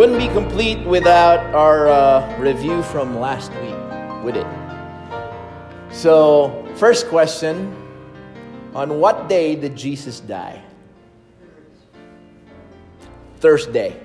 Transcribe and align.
Wouldn't 0.00 0.18
be 0.18 0.28
complete 0.28 0.78
without 0.86 1.54
our 1.54 1.86
uh, 1.86 2.38
review 2.38 2.82
from 2.84 3.20
last 3.20 3.52
week, 3.60 4.24
would 4.24 4.34
it? 4.34 4.46
So, 5.92 6.66
first 6.76 7.08
question 7.08 7.76
On 8.74 8.98
what 8.98 9.28
day 9.28 9.54
did 9.54 9.76
Jesus 9.76 10.18
die? 10.20 10.62
Thursday, 13.40 14.00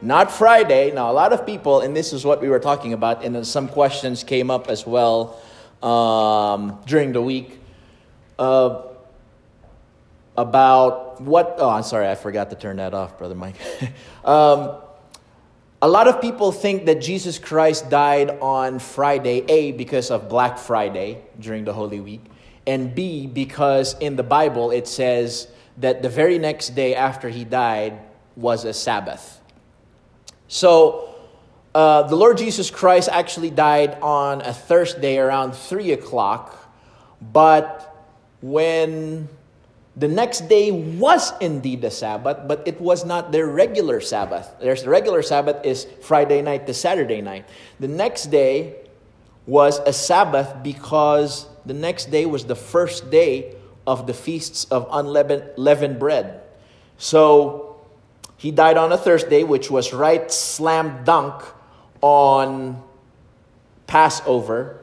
not 0.00 0.30
Friday. 0.30 0.92
Now, 0.92 1.10
a 1.10 1.12
lot 1.12 1.32
of 1.32 1.44
people, 1.44 1.80
and 1.80 1.96
this 1.96 2.12
is 2.12 2.24
what 2.24 2.40
we 2.40 2.48
were 2.48 2.60
talking 2.60 2.92
about, 2.92 3.24
and 3.24 3.44
some 3.44 3.66
questions 3.66 4.22
came 4.22 4.48
up 4.48 4.68
as 4.68 4.86
well 4.86 5.42
um, 5.82 6.78
during 6.86 7.10
the 7.12 7.20
week 7.20 7.58
uh, 8.38 8.80
about 10.36 11.20
what. 11.20 11.56
Oh, 11.58 11.68
I'm 11.68 11.82
sorry, 11.82 12.06
I 12.08 12.14
forgot 12.14 12.50
to 12.50 12.54
turn 12.54 12.76
that 12.76 12.94
off, 12.94 13.18
Brother 13.18 13.34
Mike. 13.34 13.56
um, 14.24 14.76
a 15.82 15.88
lot 15.88 16.06
of 16.06 16.20
people 16.20 16.52
think 16.52 16.86
that 16.86 17.00
Jesus 17.00 17.40
Christ 17.40 17.90
died 17.90 18.30
on 18.40 18.78
Friday, 18.78 19.44
A, 19.48 19.72
because 19.72 20.12
of 20.12 20.28
Black 20.28 20.56
Friday 20.56 21.20
during 21.40 21.64
the 21.64 21.72
Holy 21.72 21.98
Week, 21.98 22.20
and 22.68 22.94
B, 22.94 23.26
because 23.26 23.98
in 23.98 24.14
the 24.14 24.22
Bible 24.22 24.70
it 24.70 24.86
says 24.86 25.48
that 25.78 26.00
the 26.00 26.08
very 26.08 26.38
next 26.38 26.76
day 26.76 26.94
after 26.94 27.28
he 27.28 27.44
died 27.44 27.98
was 28.36 28.64
a 28.64 28.72
Sabbath. 28.72 29.40
So, 30.46 31.16
uh, 31.74 32.04
the 32.04 32.14
Lord 32.14 32.38
Jesus 32.38 32.70
Christ 32.70 33.08
actually 33.10 33.50
died 33.50 33.98
on 34.02 34.40
a 34.42 34.52
Thursday 34.52 35.18
around 35.18 35.56
3 35.56 35.92
o'clock, 35.92 36.72
but 37.20 38.06
when 38.40 39.28
the 39.94 40.08
next 40.08 40.48
day 40.48 40.70
was 40.70 41.32
indeed 41.40 41.84
a 41.84 41.90
Sabbath, 41.90 42.48
but 42.48 42.62
it 42.66 42.80
was 42.80 43.04
not 43.04 43.30
their 43.30 43.46
regular 43.46 44.00
Sabbath. 44.00 44.50
Their 44.58 44.74
regular 44.86 45.22
Sabbath 45.22 45.64
is 45.66 45.86
Friday 46.00 46.40
night 46.40 46.66
to 46.66 46.74
Saturday 46.74 47.20
night. 47.20 47.44
The 47.78 47.88
next 47.88 48.26
day 48.26 48.76
was 49.46 49.80
a 49.80 49.92
Sabbath 49.92 50.62
because 50.62 51.46
the 51.66 51.74
next 51.74 52.10
day 52.10 52.24
was 52.24 52.46
the 52.46 52.56
first 52.56 53.10
day 53.10 53.54
of 53.86 54.06
the 54.06 54.14
feasts 54.14 54.64
of 54.70 54.88
unleavened 54.90 55.98
bread. 55.98 56.40
So 56.96 57.76
he 58.38 58.50
died 58.50 58.78
on 58.78 58.92
a 58.92 58.98
Thursday, 58.98 59.42
which 59.42 59.70
was 59.70 59.92
right 59.92 60.30
slam 60.32 61.04
dunk 61.04 61.44
on 62.00 62.82
Passover 63.86 64.81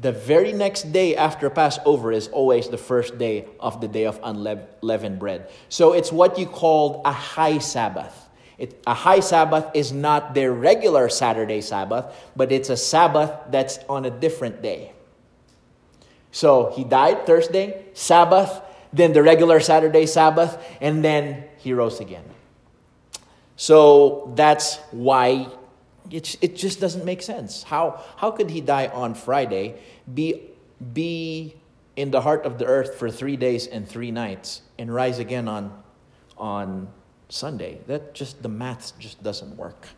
the 0.00 0.12
very 0.12 0.52
next 0.52 0.92
day 0.92 1.16
after 1.16 1.50
Passover 1.50 2.12
is 2.12 2.28
always 2.28 2.68
the 2.68 2.78
first 2.78 3.18
day 3.18 3.46
of 3.58 3.80
the 3.80 3.88
day 3.88 4.04
of 4.04 4.20
unleavened 4.22 5.18
bread. 5.18 5.50
So 5.68 5.92
it's 5.92 6.12
what 6.12 6.38
you 6.38 6.46
call 6.46 7.02
a 7.04 7.12
high 7.12 7.58
Sabbath. 7.58 8.28
It, 8.58 8.80
a 8.86 8.94
high 8.94 9.20
Sabbath 9.20 9.70
is 9.74 9.92
not 9.92 10.34
their 10.34 10.52
regular 10.52 11.08
Saturday 11.08 11.60
Sabbath, 11.60 12.14
but 12.36 12.52
it's 12.52 12.70
a 12.70 12.76
Sabbath 12.76 13.32
that's 13.50 13.78
on 13.88 14.04
a 14.04 14.10
different 14.10 14.62
day. 14.62 14.92
So 16.30 16.72
he 16.74 16.84
died 16.84 17.26
Thursday, 17.26 17.84
Sabbath, 17.94 18.60
then 18.92 19.12
the 19.12 19.22
regular 19.22 19.58
Saturday 19.60 20.06
Sabbath, 20.06 20.62
and 20.80 21.04
then 21.04 21.44
he 21.58 21.72
rose 21.72 22.00
again. 22.00 22.24
So 23.56 24.32
that's 24.36 24.76
why 24.92 25.48
it, 26.10 26.36
it 26.40 26.56
just 26.56 26.80
doesn't 26.80 27.04
make 27.04 27.22
sense. 27.22 27.62
How, 27.62 28.02
how 28.16 28.30
could 28.30 28.50
he 28.50 28.60
die 28.60 28.86
on 28.88 29.14
Friday, 29.14 29.80
be, 30.12 30.42
be 30.92 31.56
in 31.96 32.10
the 32.10 32.20
heart 32.20 32.44
of 32.44 32.58
the 32.58 32.66
earth 32.66 32.94
for 32.94 33.10
three 33.10 33.36
days 33.36 33.66
and 33.66 33.88
three 33.88 34.10
nights, 34.10 34.62
and 34.78 34.92
rise 34.92 35.18
again 35.18 35.48
on, 35.48 35.82
on 36.36 36.88
Sunday? 37.28 37.80
That 37.86 38.14
just, 38.14 38.42
the 38.42 38.48
math 38.48 38.98
just 38.98 39.22
doesn't 39.22 39.56
work. 39.56 39.88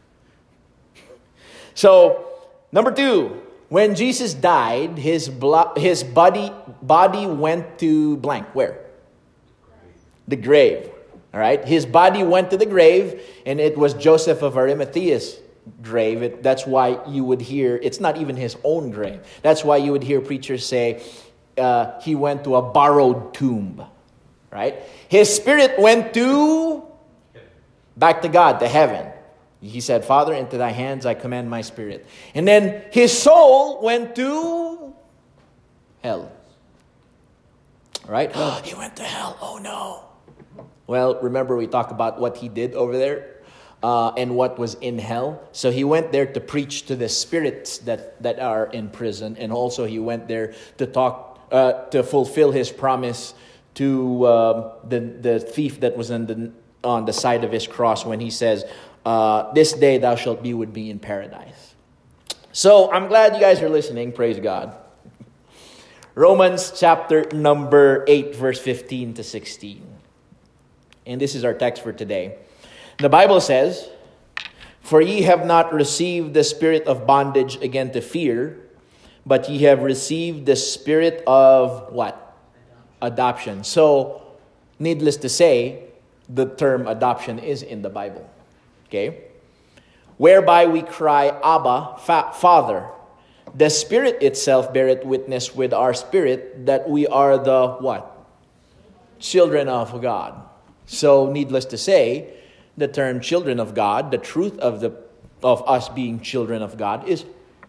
So, 1.74 2.26
number 2.72 2.90
two, 2.90 3.42
when 3.68 3.94
Jesus 3.94 4.34
died, 4.34 4.98
his, 4.98 5.28
blo- 5.28 5.72
his 5.76 6.02
body, 6.02 6.52
body 6.82 7.26
went 7.26 7.78
to 7.78 8.16
blank. 8.16 8.48
Where? 8.54 8.80
The 10.26 10.36
grave. 10.36 10.90
All 11.32 11.38
right? 11.38 11.64
His 11.64 11.86
body 11.86 12.24
went 12.24 12.50
to 12.50 12.56
the 12.56 12.66
grave, 12.66 13.22
and 13.46 13.60
it 13.60 13.78
was 13.78 13.94
Joseph 13.94 14.42
of 14.42 14.54
Arimathea's 14.54 15.38
grave. 15.82 16.22
It, 16.22 16.42
that's 16.42 16.66
why 16.66 17.00
you 17.06 17.24
would 17.24 17.40
hear, 17.40 17.76
it's 17.82 18.00
not 18.00 18.16
even 18.16 18.36
his 18.36 18.56
own 18.64 18.90
grave. 18.90 19.20
That's 19.42 19.64
why 19.64 19.78
you 19.78 19.92
would 19.92 20.02
hear 20.02 20.20
preachers 20.20 20.66
say 20.66 21.02
uh, 21.58 22.00
he 22.00 22.14
went 22.14 22.44
to 22.44 22.56
a 22.56 22.62
borrowed 22.62 23.34
tomb, 23.34 23.84
right? 24.50 24.82
His 25.08 25.34
spirit 25.34 25.78
went 25.78 26.14
to, 26.14 26.84
back 27.96 28.22
to 28.22 28.28
God, 28.28 28.60
to 28.60 28.68
heaven. 28.68 29.12
He 29.60 29.80
said, 29.80 30.04
Father, 30.04 30.32
into 30.32 30.56
thy 30.56 30.70
hands 30.70 31.04
I 31.04 31.14
commend 31.14 31.50
my 31.50 31.60
spirit. 31.60 32.06
And 32.34 32.48
then 32.48 32.84
his 32.90 33.16
soul 33.16 33.82
went 33.82 34.16
to 34.16 34.94
hell. 36.02 36.32
Right? 38.06 38.34
He 38.64 38.74
went 38.74 38.96
to 38.96 39.04
hell. 39.04 39.36
Oh 39.40 39.58
no. 39.58 40.04
Well, 40.86 41.20
remember 41.20 41.56
we 41.56 41.66
talked 41.66 41.92
about 41.92 42.18
what 42.18 42.38
he 42.38 42.48
did 42.48 42.74
over 42.74 42.96
there 42.96 43.39
uh, 43.82 44.12
and 44.16 44.34
what 44.36 44.58
was 44.58 44.74
in 44.74 44.98
hell. 44.98 45.42
So 45.52 45.70
he 45.70 45.84
went 45.84 46.12
there 46.12 46.26
to 46.26 46.40
preach 46.40 46.86
to 46.86 46.96
the 46.96 47.08
spirits 47.08 47.78
that, 47.78 48.22
that 48.22 48.38
are 48.38 48.66
in 48.66 48.90
prison, 48.90 49.36
and 49.38 49.52
also 49.52 49.86
he 49.86 49.98
went 49.98 50.28
there 50.28 50.54
to 50.78 50.86
talk 50.86 51.28
uh, 51.50 51.72
to 51.88 52.02
fulfill 52.02 52.52
his 52.52 52.70
promise 52.70 53.34
to 53.74 54.24
uh, 54.24 54.74
the 54.86 55.00
the 55.00 55.40
thief 55.40 55.80
that 55.80 55.96
was 55.96 56.10
on 56.10 56.26
the 56.26 56.52
on 56.84 57.04
the 57.06 57.12
side 57.12 57.42
of 57.44 57.50
his 57.50 57.66
cross 57.66 58.04
when 58.04 58.20
he 58.20 58.30
says, 58.30 58.64
uh, 59.04 59.52
"This 59.52 59.72
day 59.72 59.98
thou 59.98 60.14
shalt 60.14 60.42
be 60.42 60.54
with 60.54 60.72
me 60.72 60.90
in 60.90 60.98
paradise." 60.98 61.74
So 62.52 62.90
I'm 62.92 63.08
glad 63.08 63.34
you 63.34 63.40
guys 63.40 63.62
are 63.62 63.68
listening. 63.68 64.12
Praise 64.12 64.38
God. 64.38 64.76
Romans 66.16 66.72
chapter 66.76 67.24
number 67.32 68.04
8, 68.08 68.34
verse 68.34 68.58
15 68.58 69.14
to 69.14 69.22
16. 69.22 69.86
And 71.06 71.20
this 71.20 71.34
is 71.36 71.44
our 71.44 71.54
text 71.54 71.82
for 71.82 71.92
today. 71.92 72.36
The 73.00 73.08
Bible 73.08 73.40
says, 73.40 73.88
For 74.82 75.00
ye 75.00 75.22
have 75.22 75.46
not 75.46 75.72
received 75.72 76.34
the 76.34 76.44
spirit 76.44 76.84
of 76.84 77.06
bondage 77.06 77.56
again 77.62 77.92
to 77.92 78.02
fear, 78.02 78.60
but 79.24 79.48
ye 79.48 79.62
have 79.62 79.82
received 79.82 80.44
the 80.44 80.56
spirit 80.56 81.22
of 81.26 81.92
what? 81.94 82.36
Adoption. 83.00 83.64
So, 83.64 84.20
needless 84.78 85.16
to 85.18 85.30
say, 85.30 85.84
the 86.28 86.44
term 86.44 86.86
adoption 86.86 87.38
is 87.38 87.62
in 87.62 87.80
the 87.80 87.88
Bible. 87.88 88.28
Okay? 88.88 89.24
Whereby 90.18 90.66
we 90.66 90.82
cry, 90.82 91.28
Abba, 91.42 91.96
fa- 92.00 92.32
Father. 92.34 92.86
The 93.54 93.70
Spirit 93.70 94.22
itself 94.22 94.74
beareth 94.74 95.04
witness 95.04 95.54
with 95.54 95.72
our 95.72 95.94
spirit 95.94 96.66
that 96.66 96.88
we 96.88 97.06
are 97.06 97.38
the 97.38 97.78
what? 97.80 98.28
Children 99.18 99.68
of 99.68 100.02
God. 100.02 100.42
So, 100.84 101.32
needless 101.32 101.64
to 101.66 101.78
say, 101.78 102.34
the 102.80 102.88
term 102.88 103.20
children 103.20 103.60
of 103.60 103.74
God, 103.74 104.10
the 104.10 104.18
truth 104.18 104.58
of, 104.58 104.80
the, 104.80 104.96
of 105.42 105.62
us 105.68 105.88
being 105.88 106.20
children 106.20 106.62
of 106.62 106.76
God, 106.76 107.06
is 107.06 107.24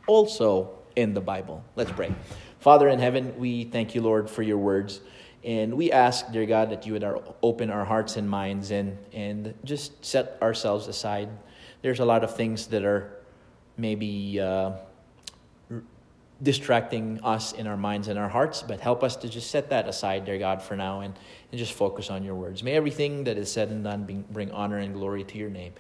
also 0.08 0.72
in 0.96 1.14
the 1.14 1.22
Bible. 1.22 1.64
Let's 1.76 1.92
pray. 1.92 2.16
Father 2.60 2.88
in 2.88 3.00
heaven, 3.00 3.38
we 3.38 3.66
thank 3.66 3.94
you, 3.94 4.02
Lord, 4.02 4.30
for 4.30 4.42
your 4.42 4.58
words. 4.58 5.02
And 5.44 5.74
we 5.74 5.92
ask, 5.92 6.32
dear 6.32 6.46
God, 6.46 6.70
that 6.70 6.86
you 6.86 6.94
would 6.94 7.04
open 7.44 7.70
our 7.70 7.84
hearts 7.84 8.16
and 8.16 8.30
minds 8.30 8.72
and, 8.72 8.98
and 9.12 9.54
just 9.64 10.04
set 10.06 10.38
ourselves 10.42 10.88
aside. 10.88 11.30
There's 11.82 12.00
a 12.00 12.06
lot 12.06 12.24
of 12.24 12.36
things 12.36 12.68
that 12.68 12.86
are 12.86 13.12
maybe 13.78 14.40
uh, 14.40 14.74
distracting 16.42 17.20
us 17.24 17.54
in 17.54 17.68
our 17.68 17.78
minds 17.78 18.08
and 18.08 18.18
our 18.18 18.30
hearts, 18.30 18.64
but 18.64 18.80
help 18.80 19.04
us 19.04 19.16
to 19.18 19.30
just 19.30 19.52
set 19.52 19.70
that 19.70 19.88
aside, 19.88 20.26
dear 20.26 20.40
God, 20.40 20.62
for 20.62 20.76
now 20.76 21.02
and, 21.02 21.14
and 21.52 21.60
just 21.60 21.74
focus 21.74 22.10
on 22.10 22.24
your 22.24 22.36
words. 22.36 22.64
May 22.64 22.74
everything 22.74 23.26
that 23.26 23.38
is 23.38 23.52
said 23.52 23.70
and 23.70 23.84
done 23.84 24.06
bring, 24.06 24.26
bring 24.32 24.52
honor 24.52 24.78
and 24.78 24.94
glory 24.94 25.24
to 25.24 25.38
your 25.38 25.50
name 25.50 25.74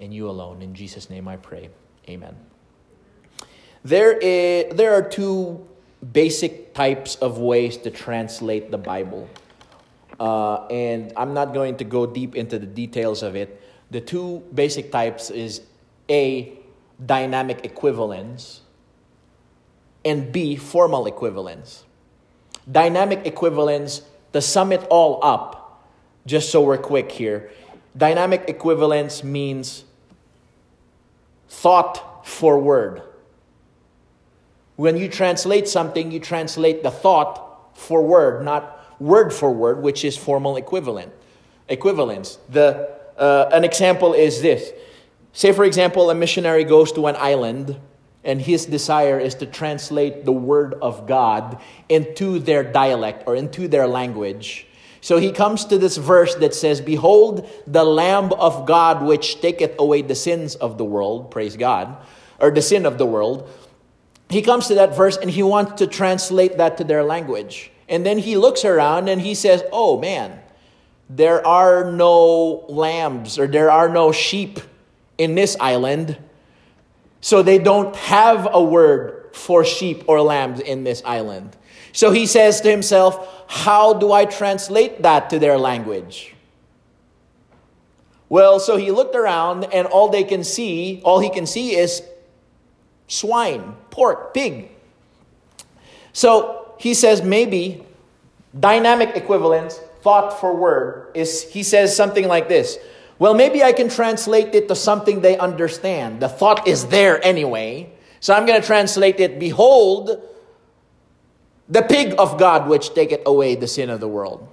and 0.00 0.12
you 0.12 0.28
alone. 0.28 0.60
In 0.60 0.74
Jesus' 0.74 1.08
name 1.08 1.28
I 1.28 1.36
pray. 1.36 1.70
Amen. 2.08 2.36
There, 3.84 4.12
is, 4.12 4.74
there 4.74 4.94
are 4.94 5.02
two 5.02 5.66
basic 6.12 6.74
types 6.74 7.16
of 7.16 7.38
ways 7.38 7.76
to 7.78 7.90
translate 7.90 8.70
the 8.70 8.78
Bible. 8.78 9.28
Uh, 10.18 10.66
and 10.66 11.12
I'm 11.16 11.32
not 11.34 11.54
going 11.54 11.76
to 11.78 11.84
go 11.84 12.06
deep 12.06 12.34
into 12.34 12.58
the 12.58 12.66
details 12.66 13.22
of 13.22 13.34
it. 13.36 13.62
The 13.90 14.00
two 14.00 14.42
basic 14.54 14.90
types 14.90 15.30
is 15.30 15.62
A, 16.08 16.58
dynamic 17.04 17.64
equivalence, 17.64 18.61
and 20.04 20.32
B, 20.32 20.56
formal 20.56 21.06
equivalence. 21.06 21.84
Dynamic 22.70 23.26
equivalence, 23.26 24.02
to 24.32 24.40
sum 24.40 24.72
it 24.72 24.82
all 24.90 25.20
up, 25.22 25.88
just 26.26 26.50
so 26.50 26.62
we're 26.62 26.78
quick 26.78 27.10
here, 27.10 27.50
dynamic 27.96 28.44
equivalence 28.48 29.24
means 29.24 29.84
thought 31.48 32.26
for 32.26 32.58
word. 32.58 33.02
When 34.76 34.96
you 34.96 35.08
translate 35.08 35.68
something, 35.68 36.10
you 36.10 36.20
translate 36.20 36.82
the 36.82 36.90
thought 36.90 37.76
for 37.76 38.02
word, 38.02 38.44
not 38.44 39.00
word 39.00 39.32
for 39.32 39.50
word, 39.50 39.82
which 39.82 40.04
is 40.04 40.16
formal 40.16 40.56
equivalent. 40.56 41.12
Equivalence. 41.68 42.38
The, 42.48 42.90
uh, 43.18 43.50
an 43.52 43.64
example 43.64 44.14
is 44.14 44.42
this 44.42 44.72
Say, 45.34 45.52
for 45.52 45.64
example, 45.64 46.10
a 46.10 46.14
missionary 46.14 46.64
goes 46.64 46.92
to 46.92 47.06
an 47.06 47.16
island 47.16 47.76
and 48.24 48.40
his 48.40 48.66
desire 48.66 49.18
is 49.18 49.34
to 49.36 49.46
translate 49.46 50.24
the 50.24 50.32
word 50.32 50.74
of 50.80 51.06
God 51.06 51.60
into 51.88 52.38
their 52.38 52.62
dialect 52.62 53.24
or 53.26 53.34
into 53.34 53.68
their 53.68 53.86
language. 53.86 54.66
So 55.00 55.18
he 55.18 55.32
comes 55.32 55.64
to 55.64 55.78
this 55.78 55.96
verse 55.96 56.36
that 56.36 56.54
says, 56.54 56.80
Behold, 56.80 57.50
the 57.66 57.82
Lamb 57.82 58.32
of 58.34 58.66
God 58.66 59.02
which 59.02 59.40
taketh 59.40 59.74
away 59.78 60.02
the 60.02 60.14
sins 60.14 60.54
of 60.54 60.78
the 60.78 60.84
world, 60.84 61.32
praise 61.32 61.56
God, 61.56 61.96
or 62.38 62.52
the 62.52 62.62
sin 62.62 62.86
of 62.86 62.98
the 62.98 63.06
world. 63.06 63.50
He 64.30 64.42
comes 64.42 64.68
to 64.68 64.76
that 64.76 64.96
verse 64.96 65.16
and 65.16 65.28
he 65.28 65.42
wants 65.42 65.72
to 65.80 65.88
translate 65.88 66.56
that 66.58 66.78
to 66.78 66.84
their 66.84 67.02
language. 67.02 67.72
And 67.88 68.06
then 68.06 68.18
he 68.18 68.36
looks 68.36 68.64
around 68.64 69.08
and 69.08 69.20
he 69.20 69.34
says, 69.34 69.64
Oh 69.72 69.98
man, 69.98 70.40
there 71.10 71.44
are 71.44 71.90
no 71.90 72.64
lambs 72.68 73.38
or 73.38 73.48
there 73.48 73.70
are 73.70 73.88
no 73.88 74.12
sheep 74.12 74.60
in 75.18 75.34
this 75.34 75.56
island. 75.60 76.16
So 77.22 77.42
they 77.42 77.58
don't 77.58 77.94
have 77.96 78.48
a 78.52 78.62
word 78.62 79.30
for 79.32 79.64
sheep 79.64 80.04
or 80.08 80.20
lambs 80.20 80.60
in 80.60 80.84
this 80.84 81.02
island. 81.06 81.56
So 81.92 82.10
he 82.10 82.26
says 82.26 82.60
to 82.62 82.70
himself, 82.70 83.44
How 83.48 83.94
do 83.94 84.12
I 84.12 84.26
translate 84.26 85.02
that 85.02 85.30
to 85.30 85.38
their 85.38 85.56
language? 85.56 86.34
Well, 88.28 88.58
so 88.60 88.76
he 88.76 88.90
looked 88.90 89.14
around, 89.14 89.64
and 89.72 89.86
all 89.86 90.08
they 90.08 90.24
can 90.24 90.42
see, 90.42 91.00
all 91.04 91.20
he 91.20 91.30
can 91.30 91.46
see 91.46 91.76
is 91.76 92.02
swine, 93.06 93.76
pork, 93.90 94.34
pig. 94.34 94.70
So 96.12 96.74
he 96.78 96.94
says 96.94 97.22
maybe 97.22 97.84
dynamic 98.58 99.16
equivalence, 99.16 99.78
thought 100.00 100.40
for 100.40 100.56
word, 100.56 101.10
is 101.14 101.42
he 101.52 101.62
says 101.62 101.94
something 101.94 102.26
like 102.26 102.48
this 102.48 102.78
well, 103.22 103.34
maybe 103.34 103.62
I 103.62 103.72
can 103.72 103.88
translate 103.88 104.52
it 104.52 104.66
to 104.66 104.74
something 104.74 105.20
they 105.20 105.38
understand. 105.38 106.18
The 106.18 106.28
thought 106.28 106.66
is 106.66 106.88
there 106.88 107.24
anyway. 107.24 107.92
So 108.18 108.34
I'm 108.34 108.46
going 108.46 108.60
to 108.60 108.66
translate 108.66 109.20
it 109.20 109.38
Behold, 109.38 110.20
the 111.68 111.82
pig 111.82 112.16
of 112.18 112.36
God 112.36 112.68
which 112.68 112.94
taketh 112.94 113.20
away 113.24 113.54
the 113.54 113.68
sin 113.68 113.90
of 113.90 114.00
the 114.00 114.08
world. 114.08 114.48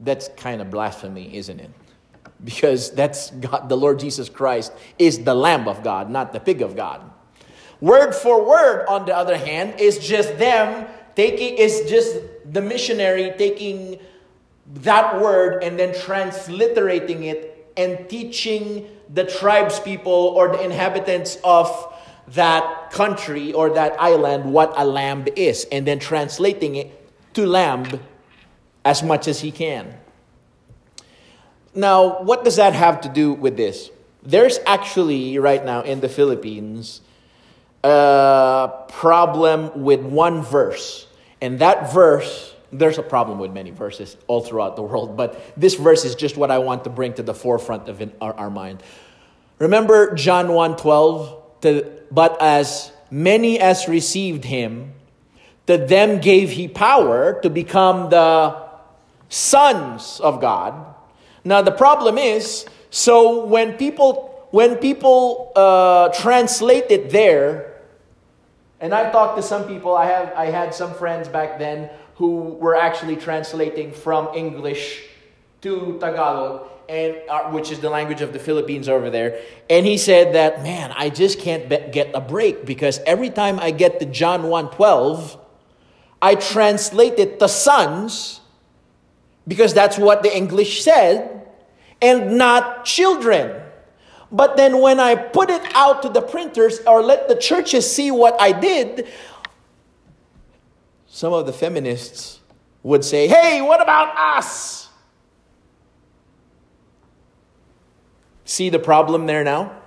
That's 0.00 0.28
kind 0.28 0.62
of 0.62 0.70
blasphemy, 0.70 1.36
isn't 1.36 1.60
it? 1.60 1.70
Because 2.42 2.90
that's 2.92 3.30
God, 3.32 3.68
the 3.68 3.76
Lord 3.76 3.98
Jesus 3.98 4.30
Christ 4.30 4.72
is 4.98 5.24
the 5.24 5.34
Lamb 5.34 5.68
of 5.68 5.84
God, 5.84 6.08
not 6.08 6.32
the 6.32 6.40
pig 6.40 6.62
of 6.62 6.74
God. 6.74 7.02
Word 7.82 8.14
for 8.14 8.48
word, 8.48 8.86
on 8.86 9.04
the 9.04 9.14
other 9.14 9.36
hand, 9.36 9.78
is 9.78 9.98
just 9.98 10.38
them 10.38 10.88
taking, 11.14 11.58
is 11.58 11.82
just 11.90 12.16
the 12.50 12.62
missionary 12.62 13.34
taking 13.36 13.98
that 14.74 15.20
word 15.20 15.62
and 15.62 15.78
then 15.78 15.94
transliterating 15.94 17.24
it 17.24 17.72
and 17.76 18.08
teaching 18.08 18.88
the 19.12 19.24
tribes 19.24 19.78
people 19.80 20.12
or 20.12 20.48
the 20.48 20.62
inhabitants 20.62 21.38
of 21.44 21.94
that 22.28 22.90
country 22.90 23.52
or 23.52 23.70
that 23.70 24.00
island 24.00 24.52
what 24.52 24.72
a 24.76 24.84
lamb 24.84 25.24
is 25.36 25.66
and 25.70 25.86
then 25.86 25.98
translating 25.98 26.74
it 26.74 27.10
to 27.34 27.46
lamb 27.46 27.86
as 28.84 29.02
much 29.02 29.28
as 29.28 29.40
he 29.40 29.52
can. 29.52 29.94
Now, 31.74 32.22
what 32.22 32.42
does 32.42 32.56
that 32.56 32.72
have 32.72 33.02
to 33.02 33.08
do 33.08 33.32
with 33.34 33.56
this? 33.56 33.90
There's 34.22 34.58
actually, 34.66 35.38
right 35.38 35.64
now 35.64 35.82
in 35.82 36.00
the 36.00 36.08
Philippines, 36.08 37.02
a 37.84 38.72
problem 38.88 39.84
with 39.84 40.00
one 40.00 40.42
verse. 40.42 41.06
And 41.40 41.58
that 41.58 41.92
verse 41.92 42.55
there's 42.78 42.98
a 42.98 43.02
problem 43.02 43.38
with 43.38 43.52
many 43.52 43.70
verses 43.70 44.16
all 44.26 44.40
throughout 44.40 44.76
the 44.76 44.82
world, 44.82 45.16
but 45.16 45.40
this 45.56 45.74
verse 45.74 46.04
is 46.04 46.14
just 46.14 46.36
what 46.36 46.50
I 46.50 46.58
want 46.58 46.84
to 46.84 46.90
bring 46.90 47.14
to 47.14 47.22
the 47.22 47.34
forefront 47.34 47.88
of 47.88 48.02
our, 48.20 48.34
our 48.34 48.50
mind. 48.50 48.82
Remember 49.58 50.14
John 50.14 50.52
1 50.52 50.76
12? 50.76 51.42
But 52.10 52.40
as 52.40 52.92
many 53.10 53.58
as 53.58 53.88
received 53.88 54.44
him, 54.44 54.92
to 55.66 55.78
them 55.78 56.20
gave 56.20 56.50
he 56.50 56.68
power 56.68 57.40
to 57.42 57.50
become 57.50 58.10
the 58.10 58.56
sons 59.28 60.20
of 60.20 60.40
God. 60.40 60.94
Now 61.44 61.62
the 61.62 61.72
problem 61.72 62.18
is, 62.18 62.66
so 62.90 63.44
when 63.46 63.76
people 63.76 64.32
when 64.50 64.76
people 64.76 65.52
uh, 65.56 66.08
translate 66.10 66.86
it 66.90 67.10
there, 67.10 67.82
and 68.80 68.94
I've 68.94 69.10
talked 69.10 69.36
to 69.36 69.42
some 69.42 69.66
people, 69.66 69.94
I 69.96 70.06
have 70.06 70.32
I 70.36 70.46
had 70.46 70.74
some 70.74 70.94
friends 70.94 71.28
back 71.28 71.58
then 71.58 71.90
who 72.16 72.56
were 72.60 72.74
actually 72.74 73.16
translating 73.16 73.92
from 73.92 74.28
English 74.34 75.04
to 75.60 75.98
Tagalog, 76.00 76.68
and 76.88 77.16
uh, 77.28 77.50
which 77.50 77.70
is 77.70 77.80
the 77.80 77.90
language 77.90 78.22
of 78.22 78.32
the 78.32 78.38
Philippines 78.38 78.88
over 78.88 79.10
there. 79.10 79.40
And 79.68 79.84
he 79.84 79.98
said 79.98 80.34
that, 80.34 80.62
man, 80.62 80.92
I 80.96 81.10
just 81.10 81.40
can't 81.40 81.68
be- 81.68 81.88
get 81.92 82.10
a 82.14 82.20
break 82.20 82.64
because 82.64 83.00
every 83.06 83.30
time 83.30 83.58
I 83.58 83.70
get 83.70 84.00
to 84.00 84.06
John 84.06 84.44
1.12, 84.44 85.38
I 86.22 86.36
translate 86.36 87.18
it 87.18 87.38
to 87.38 87.48
sons 87.48 88.40
because 89.46 89.74
that's 89.74 89.98
what 89.98 90.22
the 90.22 90.34
English 90.34 90.82
said, 90.82 91.46
and 92.00 92.38
not 92.38 92.84
children. 92.84 93.62
But 94.32 94.56
then 94.56 94.80
when 94.80 94.98
I 94.98 95.14
put 95.14 95.50
it 95.50 95.62
out 95.74 96.02
to 96.02 96.08
the 96.08 96.22
printers 96.22 96.80
or 96.86 97.02
let 97.02 97.28
the 97.28 97.36
churches 97.36 97.88
see 97.90 98.10
what 98.10 98.40
I 98.40 98.52
did, 98.52 99.06
some 101.16 101.32
of 101.32 101.46
the 101.46 101.52
feminists 101.52 102.40
would 102.82 103.02
say, 103.02 103.26
hey, 103.26 103.62
what 103.62 103.80
about 103.80 104.14
us? 104.36 104.90
See 108.44 108.68
the 108.68 108.78
problem 108.78 109.24
there 109.24 109.42
now? 109.42 109.80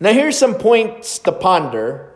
Now, 0.00 0.12
here's 0.12 0.36
some 0.36 0.56
points 0.56 1.20
to 1.20 1.30
ponder. 1.30 2.12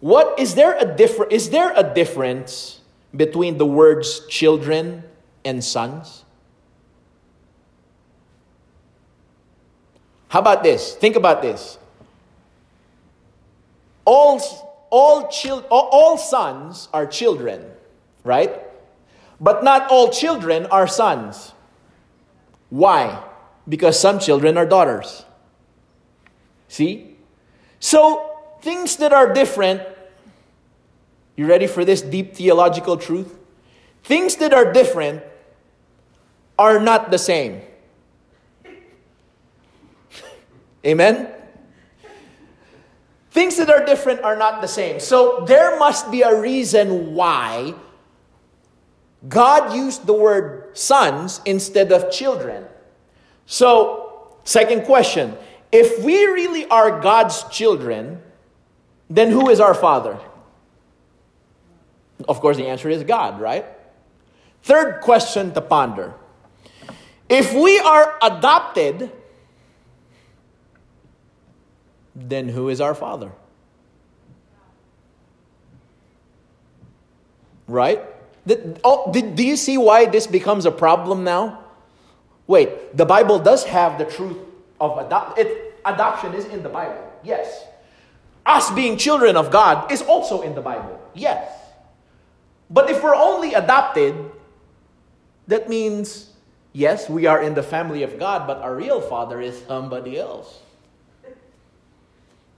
What 0.00 0.40
is 0.40 0.56
there 0.56 0.76
a 0.76 0.96
differ, 0.96 1.24
is 1.26 1.50
there 1.50 1.72
a 1.76 1.84
difference 1.84 2.80
between 3.14 3.56
the 3.56 3.64
words 3.64 4.26
children 4.26 5.04
and 5.44 5.62
sons? 5.62 6.24
How 10.30 10.40
about 10.40 10.64
this? 10.64 10.96
Think 10.96 11.14
about 11.14 11.42
this. 11.42 11.78
All 14.04 14.65
all, 14.90 15.28
chil- 15.28 15.66
all 15.70 16.16
sons 16.18 16.88
are 16.92 17.06
children, 17.06 17.64
right? 18.24 18.60
But 19.40 19.64
not 19.64 19.90
all 19.90 20.10
children 20.10 20.66
are 20.66 20.86
sons. 20.86 21.52
Why? 22.70 23.22
Because 23.68 23.98
some 23.98 24.18
children 24.18 24.56
are 24.56 24.66
daughters. 24.66 25.24
See? 26.68 27.16
So, 27.80 28.30
things 28.62 28.96
that 28.96 29.12
are 29.12 29.32
different, 29.32 29.82
you 31.36 31.46
ready 31.46 31.66
for 31.66 31.84
this 31.84 32.00
deep 32.02 32.34
theological 32.34 32.96
truth? 32.96 33.36
Things 34.02 34.36
that 34.36 34.52
are 34.52 34.72
different 34.72 35.22
are 36.58 36.80
not 36.80 37.10
the 37.10 37.18
same. 37.18 37.60
Amen? 40.86 41.28
Things 43.36 43.58
that 43.58 43.68
are 43.68 43.84
different 43.84 44.22
are 44.22 44.34
not 44.34 44.62
the 44.62 44.66
same. 44.66 44.98
So 44.98 45.44
there 45.46 45.78
must 45.78 46.10
be 46.10 46.22
a 46.22 46.40
reason 46.40 47.12
why 47.12 47.74
God 49.28 49.76
used 49.76 50.06
the 50.06 50.14
word 50.14 50.70
sons 50.72 51.42
instead 51.44 51.92
of 51.92 52.10
children. 52.10 52.64
So, 53.44 54.38
second 54.44 54.86
question 54.86 55.36
if 55.70 56.02
we 56.02 56.24
really 56.24 56.64
are 56.68 56.98
God's 57.02 57.44
children, 57.50 58.22
then 59.10 59.30
who 59.30 59.50
is 59.50 59.60
our 59.60 59.74
father? 59.74 60.18
Of 62.26 62.40
course, 62.40 62.56
the 62.56 62.68
answer 62.68 62.88
is 62.88 63.04
God, 63.04 63.38
right? 63.38 63.66
Third 64.62 65.02
question 65.02 65.52
to 65.52 65.60
ponder. 65.60 66.14
If 67.28 67.52
we 67.52 67.78
are 67.80 68.16
adopted, 68.22 69.12
then 72.16 72.48
who 72.48 72.70
is 72.70 72.80
our 72.80 72.94
Father? 72.94 73.30
Right? 77.68 78.00
Oh, 78.82 79.12
did, 79.12 79.36
do 79.36 79.44
you 79.44 79.56
see 79.56 79.76
why 79.76 80.06
this 80.06 80.26
becomes 80.26 80.64
a 80.64 80.70
problem 80.70 81.24
now? 81.24 81.60
Wait, 82.46 82.96
the 82.96 83.04
Bible 83.04 83.38
does 83.38 83.64
have 83.64 83.98
the 83.98 84.04
truth 84.04 84.38
of 84.80 84.96
adoption. 84.98 85.46
Adoption 85.84 86.34
is 86.34 86.46
in 86.46 86.62
the 86.62 86.68
Bible, 86.68 87.12
yes. 87.22 87.64
Us 88.44 88.70
being 88.70 88.96
children 88.96 89.36
of 89.36 89.50
God 89.50 89.90
is 89.92 90.02
also 90.02 90.42
in 90.42 90.54
the 90.54 90.60
Bible, 90.60 91.00
yes. 91.14 91.52
But 92.70 92.90
if 92.90 93.02
we're 93.02 93.14
only 93.14 93.54
adopted, 93.54 94.14
that 95.48 95.68
means, 95.68 96.30
yes, 96.72 97.08
we 97.08 97.26
are 97.26 97.42
in 97.42 97.54
the 97.54 97.62
family 97.62 98.02
of 98.02 98.18
God, 98.18 98.46
but 98.46 98.58
our 98.58 98.74
real 98.74 99.00
father 99.00 99.40
is 99.40 99.60
somebody 99.66 100.18
else. 100.18 100.62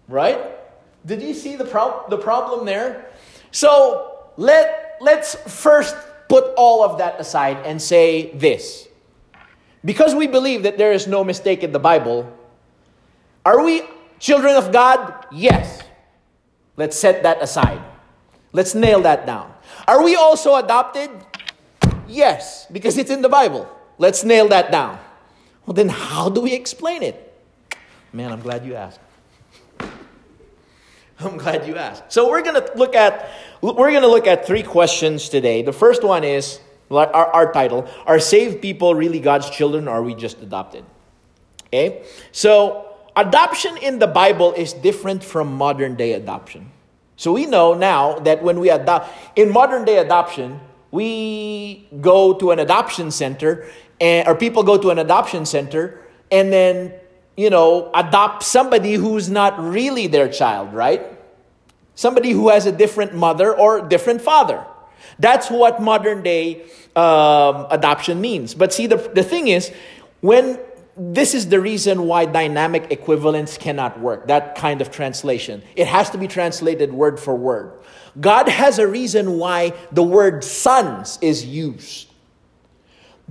Right? 0.09 0.41
Did 1.05 1.23
you 1.23 1.35
see 1.35 1.57
the, 1.57 1.65
the 2.09 2.19
problem 2.19 2.67
there? 2.67 3.11
So 3.51 4.31
let, 4.37 4.97
let's 5.01 5.35
first 5.35 5.97
put 6.29 6.53
all 6.57 6.83
of 6.83 6.99
that 6.99 7.21
aside 7.21 7.59
and 7.65 7.81
say 7.81 8.33
this 8.35 8.89
because 9.85 10.15
we 10.15 10.27
believe 10.27 10.65
that 10.65 10.77
there 10.77 10.93
is 10.93 11.07
no 11.07 11.25
mistake 11.25 11.63
in 11.63 11.73
the 11.73 11.79
Bible, 11.79 12.31
are 13.45 13.65
we 13.65 13.83
children 14.19 14.57
of 14.57 14.73
God? 14.73 15.27
Yes. 15.33 15.83
Let's 16.77 16.99
set 16.99 17.23
that 17.23 17.43
aside. 17.43 17.83
Let's 18.53 18.75
nail 18.75 19.01
that 19.03 19.27
down. 19.27 19.53
Are 19.87 20.03
we 20.03 20.15
also 20.17 20.57
adopted? 20.57 21.11
Yes, 22.07 22.67
because 22.71 22.97
it's 22.97 23.11
in 23.11 23.23
the 23.23 23.29
Bible. 23.29 23.69
Let's 23.99 24.25
nail 24.25 24.49
that 24.49 24.71
down. 24.71 24.99
Well, 25.67 25.75
then 25.75 25.89
how 25.89 26.29
do 26.29 26.41
we 26.41 26.55
explain 26.55 27.03
it? 27.03 27.25
Man, 28.13 28.33
I'm 28.33 28.41
glad 28.41 28.65
you 28.65 28.75
asked. 28.75 29.01
I'm 31.21 31.37
glad 31.37 31.67
you 31.67 31.77
asked. 31.77 32.13
So 32.13 32.29
we're 32.29 32.43
going 32.43 32.63
to 32.63 32.71
look 32.77 32.95
at 32.95 33.31
we're 33.61 33.91
going 33.91 34.03
to 34.03 34.09
look 34.09 34.27
at 34.27 34.47
three 34.47 34.63
questions 34.63 35.29
today. 35.29 35.63
The 35.63 35.73
first 35.73 36.05
one 36.05 36.23
is 36.23 36.61
our, 36.91 37.09
our 37.13 37.53
title, 37.53 37.89
are 38.07 38.21
saved 38.21 38.63
people 38.63 38.95
really 38.95 39.19
God's 39.19 39.51
children 39.51 39.89
or 39.89 39.97
are 39.97 40.03
we 40.03 40.15
just 40.15 40.41
adopted? 40.41 40.85
Okay? 41.67 42.05
So 42.31 42.95
adoption 43.17 43.77
in 43.79 43.99
the 43.99 44.07
Bible 44.07 44.53
is 44.53 44.73
different 44.73 45.25
from 45.25 45.53
modern 45.53 45.97
day 45.97 46.13
adoption. 46.13 46.71
So 47.17 47.33
we 47.33 47.47
know 47.47 47.75
now 47.75 48.21
that 48.21 48.45
when 48.45 48.61
we 48.61 48.71
adopt 48.71 49.11
in 49.37 49.53
modern 49.53 49.85
day 49.85 49.99
adoption, 49.99 50.61
we 50.93 51.89
go 52.01 52.35
to 52.35 52.53
an 52.53 52.61
adoption 52.61 53.11
center 53.11 53.69
and, 54.01 54.29
or 54.29 54.37
people 54.37 54.63
go 54.63 54.79
to 54.79 54.91
an 54.91 54.99
adoption 54.99 55.45
center 55.45 56.01
and 56.31 56.53
then 56.53 56.93
you 57.39 57.51
know 57.51 57.91
adopt 57.95 58.43
somebody 58.43 58.95
who's 58.95 59.31
not 59.31 59.59
really 59.63 60.09
their 60.09 60.29
child 60.29 60.75
right? 60.75 61.03
Somebody 61.95 62.31
who 62.31 62.49
has 62.51 62.67
a 62.67 62.73
different 62.73 63.15
mother 63.15 63.57
or 63.57 63.81
different 63.81 64.21
father. 64.23 64.65
That's 65.19 65.51
what 65.51 65.81
modern 65.81 66.23
day 66.23 66.63
um, 66.95 67.67
adoption 67.71 68.21
means. 68.21 68.55
But 68.55 68.73
see 68.73 68.87
the, 68.87 68.97
the 68.97 69.25
thing 69.25 69.49
is 69.49 69.73
when 70.21 70.61
this 70.97 71.35
is 71.35 71.49
the 71.49 71.61
reason 71.61 72.07
why 72.07 72.25
dynamic 72.25 72.91
equivalence 72.91 73.57
cannot 73.57 74.01
work 74.01 74.27
that 74.29 74.57
kind 74.57 74.81
of 74.81 74.91
translation. 74.91 75.63
It 75.77 75.87
has 75.87 76.11
to 76.11 76.19
be 76.19 76.27
translated 76.27 76.93
word 76.93 77.21
for 77.21 77.37
word. 77.37 77.73
God 78.21 78.49
has 78.49 78.79
a 78.79 78.87
reason 78.87 79.39
why 79.39 79.75
the 79.93 80.03
word 80.03 80.43
sons 80.43 81.19
is 81.21 81.45
used. 81.45 82.09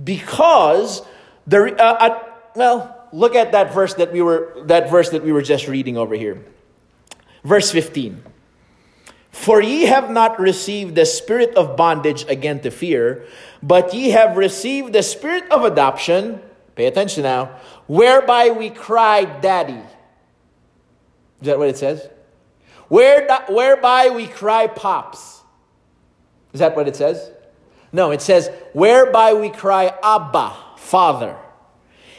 Because 0.02 1.02
the 1.46 1.74
uh, 1.74 1.96
uh, 2.06 2.22
well, 2.54 2.97
look 3.12 3.34
at 3.34 3.52
that 3.52 3.72
verse 3.72 3.94
that 3.94 4.12
we 4.12 4.22
were 4.22 4.54
that 4.64 4.90
verse 4.90 5.10
that 5.10 5.24
we 5.24 5.32
were 5.32 5.42
just 5.42 5.68
reading 5.68 5.96
over 5.96 6.14
here. 6.14 6.42
Verse 7.44 7.70
15. 7.70 8.22
For 9.30 9.62
ye 9.62 9.82
have 9.86 10.10
not 10.10 10.40
received 10.40 10.94
the 10.94 11.06
spirit 11.06 11.54
of 11.54 11.76
bondage 11.76 12.24
again 12.28 12.60
to 12.60 12.70
fear, 12.70 13.24
but 13.62 13.94
ye 13.94 14.10
have 14.10 14.36
received 14.36 14.92
the 14.92 15.02
spirit 15.02 15.44
of 15.50 15.64
adoption, 15.64 16.40
pay 16.74 16.86
attention 16.86 17.22
now, 17.22 17.56
whereby 17.86 18.50
we 18.50 18.70
cry, 18.70 19.24
Daddy. 19.24 19.80
Is 21.40 21.46
that 21.46 21.58
what 21.58 21.68
it 21.68 21.76
says? 21.76 22.08
Where, 22.88 23.28
whereby 23.48 24.08
we 24.08 24.26
cry, 24.26 24.66
Pops. 24.66 25.42
Is 26.52 26.60
that 26.60 26.74
what 26.74 26.88
it 26.88 26.96
says? 26.96 27.30
No, 27.92 28.10
it 28.10 28.20
says, 28.20 28.50
whereby 28.72 29.34
we 29.34 29.50
cry, 29.50 29.94
Abba, 30.02 30.56
Father. 30.76 31.36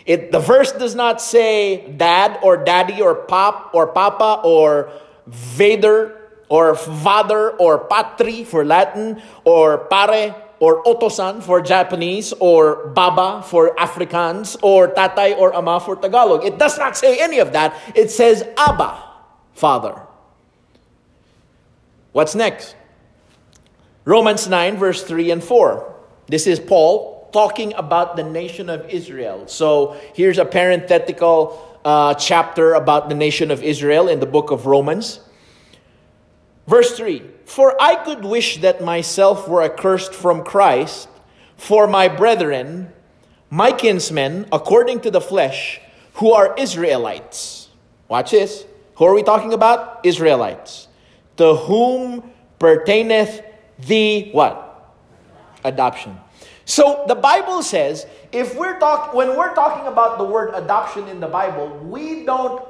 It, 0.10 0.32
the 0.32 0.40
verse 0.40 0.72
does 0.72 0.96
not 0.96 1.22
say 1.22 1.86
dad 1.86 2.40
or 2.42 2.58
daddy 2.58 3.00
or 3.00 3.14
pop 3.14 3.70
or 3.76 3.86
papa 3.86 4.42
or 4.44 4.90
vader 5.28 6.18
or 6.50 6.74
father 6.74 7.52
or 7.62 7.86
patri 7.86 8.44
for 8.44 8.66
Latin 8.66 9.22
or 9.44 9.86
pare 9.86 10.34
or 10.60 10.82
otosan 10.84 11.44
for 11.44 11.62
Japanese 11.62 12.34
or 12.40 12.88
baba 12.88 13.44
for 13.46 13.76
Afrikaans 13.76 14.58
or 14.64 14.88
tatay 14.88 15.38
or 15.38 15.54
ama 15.54 15.80
for 15.80 15.96
Tagalog. 15.96 16.44
It 16.44 16.58
does 16.58 16.80
not 16.80 16.98
say 16.98 17.22
any 17.22 17.38
of 17.38 17.54
that. 17.54 17.78
It 17.94 18.10
says 18.10 18.42
Abba, 18.58 18.98
Father. 19.54 20.02
What's 22.14 22.34
next? 22.34 22.76
Romans 24.06 24.50
9, 24.50 24.76
verse 24.76 25.04
3 25.04 25.30
and 25.30 25.44
4. 25.44 25.86
This 26.26 26.48
is 26.48 26.60
Paul 26.60 27.19
talking 27.32 27.74
about 27.74 28.16
the 28.16 28.24
nation 28.24 28.70
of 28.70 28.90
Israel. 28.90 29.48
So 29.48 30.00
here's 30.14 30.38
a 30.38 30.46
parenthetical 30.46 31.80
uh, 31.86 32.14
chapter 32.16 32.74
about 32.74 33.10
the 33.10 33.16
nation 33.16 33.52
of 33.52 33.64
Israel 33.64 34.08
in 34.08 34.20
the 34.20 34.26
book 34.26 34.52
of 34.52 34.66
Romans. 34.66 35.20
Verse 36.68 36.96
3 36.96 37.24
For 37.46 37.80
I 37.82 37.96
could 37.96 38.24
wish 38.24 38.58
that 38.58 38.84
myself 38.84 39.48
were 39.48 39.64
accursed 39.64 40.14
from 40.14 40.44
Christ 40.44 41.10
for 41.58 41.88
my 41.88 42.08
brethren, 42.08 42.92
my 43.50 43.72
kinsmen, 43.72 44.48
according 44.52 45.02
to 45.02 45.12
the 45.12 45.22
flesh, 45.22 45.82
who 46.16 46.32
are 46.32 46.56
Israelites. 46.58 47.70
Watch 48.08 48.32
this. 48.32 48.66
Who 48.96 49.06
are 49.06 49.14
we 49.14 49.24
talking 49.24 49.54
about? 49.54 50.02
Israelites 50.04 50.90
to 51.40 51.56
whom 51.56 52.30
pertaineth 52.60 53.42
the 53.88 54.30
what? 54.34 54.94
Adoption. 55.64 56.20
So 56.70 57.04
the 57.10 57.16
Bible 57.16 57.66
says 57.66 58.06
if 58.32 58.54
we're 58.54 58.78
talk 58.78 59.14
when 59.18 59.34
we're 59.36 59.56
talking 59.56 59.88
about 59.90 60.22
the 60.22 60.24
word 60.24 60.54
adoption 60.54 61.08
in 61.08 61.20
the 61.20 61.28
Bible, 61.28 61.68
we 61.82 62.26
don't 62.26 62.62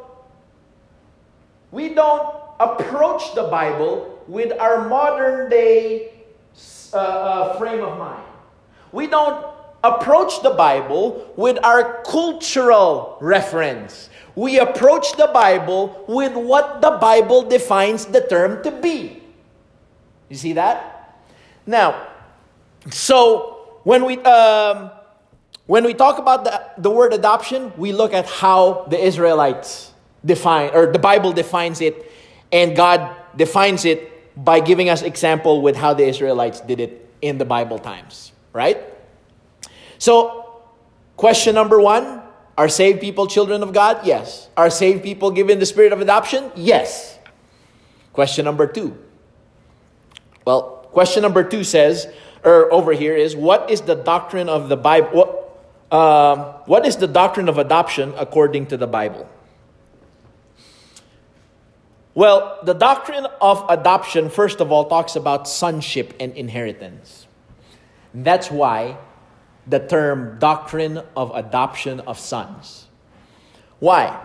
we 1.72 1.94
don't 1.94 2.34
approach 2.60 3.36
the 3.36 3.44
Bible 3.52 4.24
with 4.28 4.56
our 4.56 4.88
modern 4.88 5.50
day 5.50 6.14
uh, 6.94 6.98
uh, 6.98 7.58
frame 7.60 7.84
of 7.84 8.00
mind. 8.00 8.24
We 8.92 9.08
don't 9.08 9.46
approach 9.84 10.42
the 10.44 10.52
Bible 10.52 11.32
with 11.36 11.60
our 11.64 12.02
cultural 12.04 13.18
reference 13.22 14.10
we 14.40 14.58
approach 14.58 15.18
the 15.18 15.28
Bible 15.34 16.06
with 16.08 16.32
what 16.32 16.82
the 16.82 16.92
Bible 16.92 17.44
defines 17.44 18.06
the 18.06 18.22
term 18.22 18.64
to 18.64 18.72
be. 18.72 19.22
You 20.30 20.38
see 20.38 20.54
that? 20.54 21.20
Now, 21.66 22.08
so 22.90 23.59
when 23.84 24.06
we 24.06 24.18
um, 24.20 24.92
when 25.66 25.84
we 25.84 25.94
talk 25.94 26.18
about 26.18 26.44
the, 26.44 26.62
the 26.78 26.90
word 26.90 27.14
adoption, 27.14 27.72
we 27.78 27.94
look 27.94 28.14
at 28.14 28.26
how 28.26 28.86
the 28.90 29.00
Israelites 29.00 29.94
define 30.26 30.72
or 30.74 30.92
the 30.92 31.00
Bible 31.00 31.32
defines 31.32 31.82
it, 31.82 32.12
and 32.52 32.76
God 32.76 33.16
defines 33.36 33.86
it 33.86 34.10
by 34.44 34.60
giving 34.60 34.90
us 34.90 35.02
example 35.02 35.62
with 35.62 35.76
how 35.76 35.94
the 35.94 36.06
Israelites 36.06 36.62
did 36.62 36.80
it 36.80 37.10
in 37.22 37.38
the 37.38 37.46
Bible 37.46 37.78
times, 37.78 38.32
right? 38.54 38.82
So, 39.98 40.62
question 41.18 41.56
number 41.56 41.80
one 41.80 42.24
are 42.58 42.68
saved 42.68 43.00
people 43.00 43.28
children 43.28 43.64
of 43.64 43.72
God? 43.72 44.06
Yes. 44.06 44.50
Are 44.58 44.70
saved 44.70 45.04
people 45.04 45.32
given 45.32 45.60
the 45.60 45.66
spirit 45.66 45.94
of 45.94 46.02
adoption? 46.02 46.52
Yes. 46.56 47.18
Question 48.12 48.44
number 48.44 48.68
two. 48.68 48.98
Well, 50.44 50.88
question 50.92 51.22
number 51.24 51.44
two 51.44 51.64
says, 51.64 52.12
or 52.44 52.72
over 52.72 52.94
here 52.94 53.16
is, 53.16 53.36
what 53.36 53.70
is 53.70 53.82
the 53.82 53.96
doctrine 53.96 54.50
of 54.50 54.70
the 54.70 54.78
Bible? 54.78 55.10
What, 55.12 55.98
um, 55.98 56.40
what 56.66 56.86
is 56.86 56.98
the 56.98 57.08
doctrine 57.08 57.50
of 57.50 57.58
adoption 57.58 58.14
according 58.18 58.68
to 58.68 58.78
the 58.78 58.88
Bible? 58.88 59.28
Well, 62.16 62.60
the 62.64 62.74
doctrine 62.74 63.28
of 63.40 63.66
adoption, 63.70 64.30
first 64.30 64.60
of 64.60 64.72
all, 64.72 64.90
talks 64.90 65.16
about 65.16 65.48
sonship 65.48 66.14
and 66.20 66.34
inheritance. 66.36 67.28
That's 68.14 68.52
why 68.52 68.98
the 69.68 69.80
term 69.80 70.38
doctrine 70.40 71.02
of 71.16 71.32
adoption 71.36 72.00
of 72.02 72.20
sons. 72.20 72.88
Why? 73.80 74.20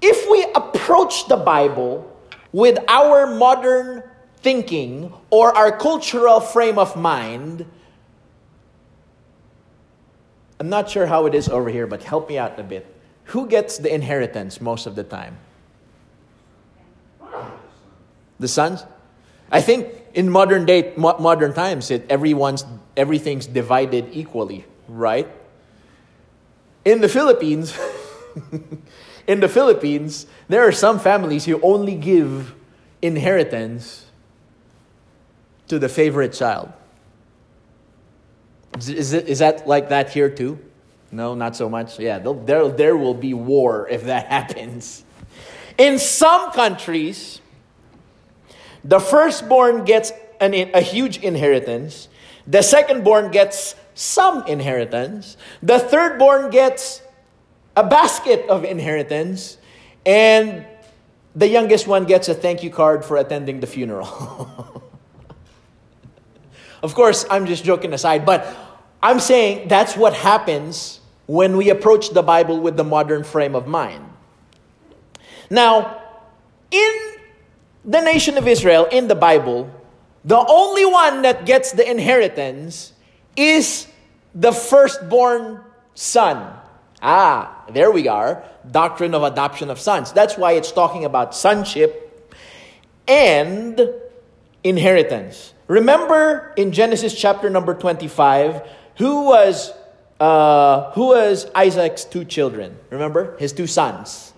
If 0.00 0.30
we 0.30 0.46
approach 0.54 1.28
the 1.28 1.36
Bible 1.36 2.10
with 2.52 2.78
our 2.88 3.26
modern 3.26 4.04
thinking 4.44 5.10
or 5.30 5.56
our 5.56 5.72
cultural 5.72 6.38
frame 6.38 6.78
of 6.78 6.94
mind, 6.94 7.64
I'm 10.60 10.68
not 10.68 10.90
sure 10.90 11.06
how 11.06 11.26
it 11.26 11.34
is 11.34 11.48
over 11.48 11.70
here, 11.70 11.86
but 11.86 12.04
help 12.04 12.28
me 12.28 12.38
out 12.38 12.60
a 12.60 12.62
bit. 12.62 12.86
Who 13.32 13.48
gets 13.48 13.78
the 13.78 13.92
inheritance 13.92 14.60
most 14.60 14.86
of 14.86 14.94
the 14.94 15.02
time? 15.02 15.38
The 18.38 18.46
sons? 18.46 18.84
I 19.50 19.62
think 19.62 19.88
in 20.12 20.28
modern 20.28 20.66
day, 20.66 20.92
mo- 20.96 21.16
modern 21.18 21.54
times, 21.54 21.90
it, 21.90 22.04
everyone's 22.10 22.64
everything's 22.96 23.46
divided 23.46 24.08
equally, 24.12 24.64
right? 24.88 25.28
In 26.84 27.00
the 27.00 27.08
Philippines, 27.08 27.76
in 29.26 29.40
the 29.40 29.48
Philippines, 29.48 30.26
there 30.48 30.66
are 30.68 30.72
some 30.72 30.98
families 30.98 31.46
who 31.46 31.60
only 31.62 31.94
give 31.94 32.54
inheritance 33.00 34.04
to 35.68 35.78
the 35.78 35.88
favorite 35.88 36.32
child. 36.32 36.72
Is, 38.78 39.12
it, 39.12 39.28
is 39.28 39.38
that 39.38 39.68
like 39.68 39.88
that 39.90 40.10
here 40.10 40.28
too? 40.28 40.58
No, 41.12 41.34
not 41.34 41.54
so 41.54 41.68
much. 41.68 41.98
Yeah, 41.98 42.18
there, 42.18 42.68
there 42.68 42.96
will 42.96 43.14
be 43.14 43.34
war 43.34 43.88
if 43.88 44.04
that 44.04 44.26
happens. 44.36 45.04
In 45.78 45.98
some 45.98 46.52
countries, 46.52 47.40
the 48.82 48.98
firstborn 48.98 49.84
gets 49.84 50.12
an, 50.40 50.54
a 50.54 50.80
huge 50.80 51.18
inheritance, 51.18 52.08
the 52.46 52.58
secondborn 52.58 53.32
gets 53.32 53.74
some 53.94 54.46
inheritance. 54.46 55.36
The 55.62 55.78
thirdborn 55.78 56.50
gets 56.50 57.00
a 57.76 57.84
basket 57.84 58.46
of 58.48 58.64
inheritance. 58.64 59.56
And 60.04 60.66
the 61.34 61.48
youngest 61.48 61.86
one 61.86 62.04
gets 62.04 62.28
a 62.28 62.34
thank 62.34 62.62
you 62.62 62.70
card 62.70 63.04
for 63.04 63.16
attending 63.16 63.60
the 63.60 63.66
funeral. 63.66 64.82
of 66.84 66.94
course, 66.94 67.24
I'm 67.30 67.46
just 67.46 67.64
joking 67.64 67.94
aside, 67.94 68.26
but 68.26 68.46
I'm 69.02 69.18
saying 69.18 69.68
that's 69.68 69.96
what 69.96 70.12
happens 70.12 71.00
when 71.24 71.56
we 71.56 71.70
approach 71.70 72.10
the 72.10 72.22
Bible 72.22 72.60
with 72.60 72.76
the 72.76 72.84
modern 72.84 73.24
frame 73.24 73.54
of 73.54 73.66
mind. 73.66 74.04
Now, 75.48 76.02
in 76.70 76.92
the 77.86 78.02
nation 78.02 78.36
of 78.36 78.46
Israel, 78.46 78.84
in 78.92 79.08
the 79.08 79.14
Bible, 79.14 79.70
the 80.26 80.36
only 80.36 80.84
one 80.84 81.22
that 81.22 81.46
gets 81.46 81.72
the 81.72 81.90
inheritance 81.90 82.92
is 83.34 83.86
the 84.34 84.52
firstborn 84.52 85.64
son. 85.94 86.54
Ah, 87.00 87.64
there 87.72 87.90
we 87.90 88.08
are. 88.08 88.44
Doctrine 88.70 89.14
of 89.14 89.22
adoption 89.22 89.70
of 89.70 89.80
sons. 89.80 90.12
That's 90.12 90.36
why 90.36 90.52
it's 90.52 90.70
talking 90.70 91.06
about 91.06 91.34
sonship 91.34 92.36
and 93.08 93.80
inheritance. 94.62 95.53
Remember 95.66 96.52
in 96.56 96.72
Genesis 96.72 97.14
chapter 97.14 97.48
number 97.48 97.74
25, 97.74 98.62
who 98.98 99.24
was 99.24 99.72
uh, 100.20 100.92
who 100.92 101.08
was 101.08 101.50
Isaac's 101.54 102.04
two 102.04 102.24
children? 102.24 102.78
Remember? 102.90 103.36
His 103.38 103.52
two 103.52 103.66
sons. 103.66 104.32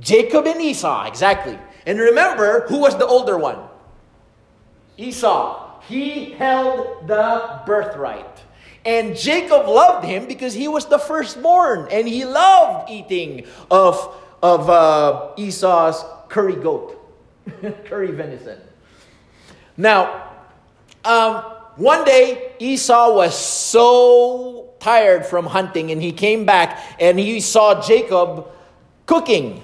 Jacob 0.00 0.46
and 0.46 0.60
Esau, 0.60 1.06
exactly. 1.06 1.58
And 1.86 1.98
remember, 1.98 2.66
who 2.68 2.78
was 2.78 2.96
the 2.98 3.06
older 3.06 3.38
one? 3.38 3.58
Esau. 4.96 5.80
He 5.88 6.32
held 6.32 7.08
the 7.08 7.60
birthright. 7.66 8.26
And 8.84 9.16
Jacob 9.16 9.66
loved 9.66 10.04
him 10.04 10.26
because 10.26 10.54
he 10.54 10.68
was 10.68 10.86
the 10.86 10.98
firstborn 10.98 11.88
and 11.90 12.06
he 12.06 12.24
loved 12.24 12.90
eating 12.90 13.46
of, 13.70 14.14
of 14.42 14.68
uh, 14.68 15.30
Esau's 15.36 16.04
curry 16.28 16.56
goat, 16.56 16.98
curry 17.84 18.10
venison. 18.10 18.58
Now, 19.76 20.30
um, 21.04 21.36
one 21.76 22.04
day 22.04 22.52
Esau 22.58 23.14
was 23.14 23.36
so 23.36 24.70
tired 24.78 25.24
from 25.24 25.46
hunting 25.46 25.90
and 25.90 26.02
he 26.02 26.12
came 26.12 26.44
back 26.44 26.78
and 27.00 27.18
he 27.18 27.40
saw 27.40 27.80
Jacob 27.80 28.48
cooking 29.06 29.62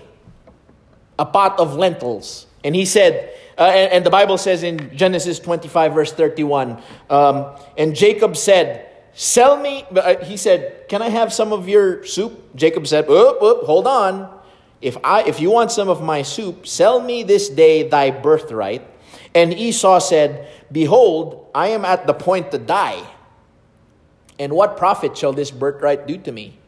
a 1.19 1.27
pot 1.27 1.59
of 1.59 1.75
lentils. 1.75 2.47
And 2.65 2.75
he 2.75 2.85
said, 2.85 3.35
uh, 3.57 3.63
and, 3.75 3.93
and, 3.93 4.07
the 4.07 4.11
Bible 4.11 4.39
says 4.39 4.63
in 4.63 4.97
Genesis 4.97 5.39
25, 5.41 5.93
verse 5.93 6.13
31, 6.13 6.81
um, 7.11 7.57
and 7.77 7.95
Jacob 7.95 8.37
said, 8.37 8.87
Sell 9.15 9.57
me, 9.57 9.85
uh, 9.97 10.17
he 10.25 10.37
said, 10.37 10.89
Can 10.89 11.03
I 11.03 11.09
have 11.09 11.33
some 11.33 11.53
of 11.53 11.69
your 11.69 12.05
soup? 12.05 12.55
Jacob 12.55 12.87
said, 12.87 13.11
Oop, 13.11 13.43
oop, 13.43 13.65
hold 13.65 13.89
on. 13.89 14.33
If, 14.81 14.97
I, 15.03 15.25
if 15.25 15.41
you 15.41 15.51
want 15.51 15.73
some 15.73 15.89
of 15.89 16.01
my 16.01 16.23
soup, 16.23 16.69
sell 16.69 17.01
me 17.01 17.25
this 17.25 17.49
day 17.49 17.89
thy 17.89 18.13
birthright. 18.13 18.87
And 19.39 19.55
Esau 19.55 20.01
said, 20.01 20.49
Behold, 20.73 21.47
I 21.55 21.69
am 21.69 21.85
at 21.85 22.09
the 22.09 22.13
point 22.13 22.51
to 22.51 22.59
die. 22.59 23.07
And 24.37 24.53
what 24.53 24.77
profit 24.77 25.17
shall 25.17 25.33
this 25.33 25.53
birthright 25.53 26.09
do 26.09 26.19
to 26.19 26.33
me? 26.33 26.59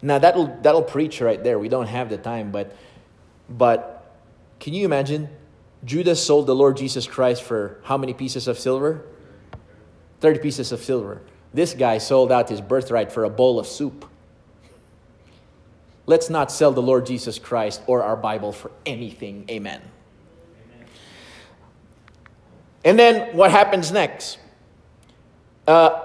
Now 0.00 0.20
that'll 0.20 0.46
that'll 0.62 0.84
preach 0.84 1.20
right 1.20 1.42
there. 1.42 1.58
We 1.58 1.68
don't 1.68 1.88
have 1.88 2.08
the 2.08 2.18
time, 2.18 2.52
but 2.52 2.76
but 3.48 4.14
can 4.60 4.74
you 4.74 4.84
imagine? 4.84 5.28
Judas 5.84 6.24
sold 6.24 6.46
the 6.46 6.54
Lord 6.54 6.76
Jesus 6.76 7.08
Christ 7.08 7.42
for 7.42 7.80
how 7.82 7.96
many 7.96 8.14
pieces 8.14 8.46
of 8.46 8.56
silver? 8.56 9.04
30 10.20 10.38
pieces 10.38 10.70
of 10.70 10.84
silver. 10.84 11.20
This 11.52 11.74
guy 11.74 11.98
sold 11.98 12.30
out 12.30 12.48
his 12.48 12.60
birthright 12.60 13.10
for 13.10 13.24
a 13.24 13.30
bowl 13.30 13.58
of 13.58 13.66
soup. 13.66 14.08
Let's 16.06 16.30
not 16.30 16.52
sell 16.52 16.70
the 16.70 16.82
Lord 16.82 17.06
Jesus 17.06 17.40
Christ 17.40 17.82
or 17.88 18.04
our 18.04 18.16
Bible 18.16 18.52
for 18.52 18.70
anything. 18.84 19.46
Amen. 19.50 19.80
Amen. 19.80 19.95
And 22.86 22.96
then 22.96 23.36
what 23.36 23.50
happens 23.50 23.90
next? 23.90 24.38
Uh, 25.66 26.04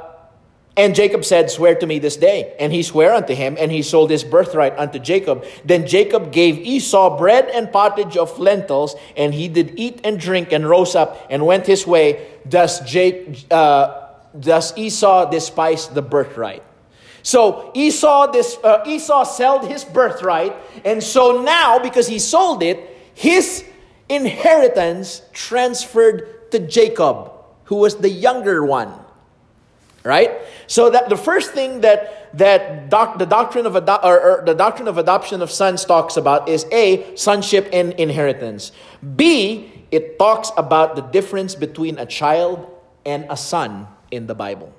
and 0.75 0.95
Jacob 0.95 1.23
said, 1.23 1.51
Swear 1.51 1.75
to 1.75 1.85
me 1.85 1.99
this 1.99 2.17
day. 2.17 2.55
And 2.59 2.73
he 2.73 2.81
sware 2.81 3.13
unto 3.13 3.35
him, 3.35 3.55
and 3.59 3.71
he 3.71 3.83
sold 3.83 4.09
his 4.09 4.23
birthright 4.23 4.75
unto 4.79 4.97
Jacob. 4.97 5.45
Then 5.63 5.85
Jacob 5.85 6.31
gave 6.31 6.57
Esau 6.57 7.19
bread 7.19 7.49
and 7.49 7.71
pottage 7.71 8.17
of 8.17 8.39
lentils, 8.39 8.95
and 9.15 9.31
he 9.31 9.47
did 9.47 9.73
eat 9.77 10.01
and 10.03 10.19
drink, 10.19 10.51
and 10.51 10.67
rose 10.67 10.95
up 10.95 11.27
and 11.29 11.45
went 11.45 11.67
his 11.67 11.85
way. 11.85 12.25
Thus, 12.45 12.79
Jake, 12.81 13.45
uh, 13.51 14.07
Thus 14.33 14.75
Esau 14.75 15.29
despised 15.29 15.93
the 15.93 16.01
birthright. 16.01 16.63
So 17.21 17.69
Esau, 17.75 18.31
this, 18.31 18.57
uh, 18.63 18.83
Esau 18.87 19.23
sold 19.25 19.67
his 19.67 19.85
birthright, 19.85 20.55
and 20.83 21.03
so 21.03 21.43
now 21.43 21.77
because 21.77 22.07
he 22.07 22.17
sold 22.17 22.63
it, 22.63 22.97
his 23.13 23.63
inheritance 24.09 25.21
transferred 25.31 26.40
to 26.51 26.59
Jacob, 26.59 27.31
who 27.65 27.75
was 27.77 27.97
the 27.97 28.09
younger 28.09 28.65
one. 28.65 28.93
Right. 30.03 30.31
So 30.65 30.89
that 30.89 31.09
the 31.09 31.17
first 31.17 31.51
thing 31.51 31.81
that 31.81 32.35
that 32.37 32.89
doc, 32.89 33.19
the 33.19 33.25
doctrine 33.25 33.67
of 33.67 33.75
ado- 33.75 33.99
or, 34.01 34.19
or 34.19 34.43
the 34.45 34.55
doctrine 34.55 34.87
of 34.87 34.97
adoption 34.97 35.43
of 35.43 35.51
sons 35.51 35.85
talks 35.85 36.17
about 36.17 36.49
is 36.49 36.65
a 36.71 37.15
sonship 37.15 37.69
and 37.71 37.93
inheritance. 37.93 38.71
B 39.15 39.81
it 39.91 40.17
talks 40.17 40.51
about 40.55 40.95
the 40.95 41.01
difference 41.01 41.53
between 41.53 41.99
a 41.99 42.05
child 42.05 42.65
and 43.05 43.25
a 43.29 43.35
son 43.35 43.87
in 44.09 44.25
the 44.25 44.33
Bible. 44.33 44.73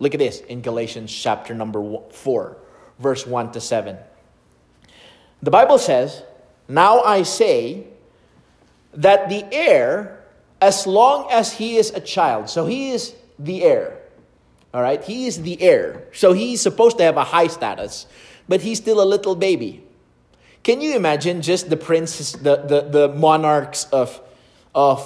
Look 0.00 0.14
at 0.14 0.18
this 0.18 0.40
in 0.40 0.60
Galatians 0.60 1.14
chapter 1.14 1.54
number 1.54 1.80
4, 2.10 2.56
verse 2.98 3.24
1 3.24 3.52
to 3.52 3.60
7. 3.60 3.96
The 5.42 5.50
Bible 5.50 5.78
says, 5.78 6.24
Now 6.66 7.02
I 7.02 7.22
say 7.22 7.86
that 8.94 9.28
the 9.28 9.46
heir, 9.54 10.21
as 10.62 10.86
long 10.86 11.26
as 11.30 11.52
he 11.52 11.76
is 11.76 11.90
a 11.90 12.00
child, 12.00 12.48
so 12.48 12.66
he 12.66 12.92
is 12.92 13.14
the 13.36 13.64
heir, 13.64 13.98
all 14.72 14.80
right? 14.80 15.02
He 15.02 15.26
is 15.26 15.42
the 15.42 15.60
heir. 15.60 16.06
So 16.12 16.32
he's 16.32 16.60
supposed 16.62 16.98
to 16.98 17.04
have 17.04 17.16
a 17.16 17.24
high 17.24 17.48
status, 17.48 18.06
but 18.48 18.60
he's 18.62 18.78
still 18.78 19.02
a 19.02 19.04
little 19.04 19.34
baby. 19.34 19.82
Can 20.62 20.80
you 20.80 20.94
imagine 20.94 21.42
just 21.42 21.68
the 21.68 21.76
princes, 21.76 22.32
the, 22.34 22.56
the, 22.62 22.80
the 22.82 23.08
monarchs 23.08 23.86
of, 23.90 24.20
of 24.72 25.02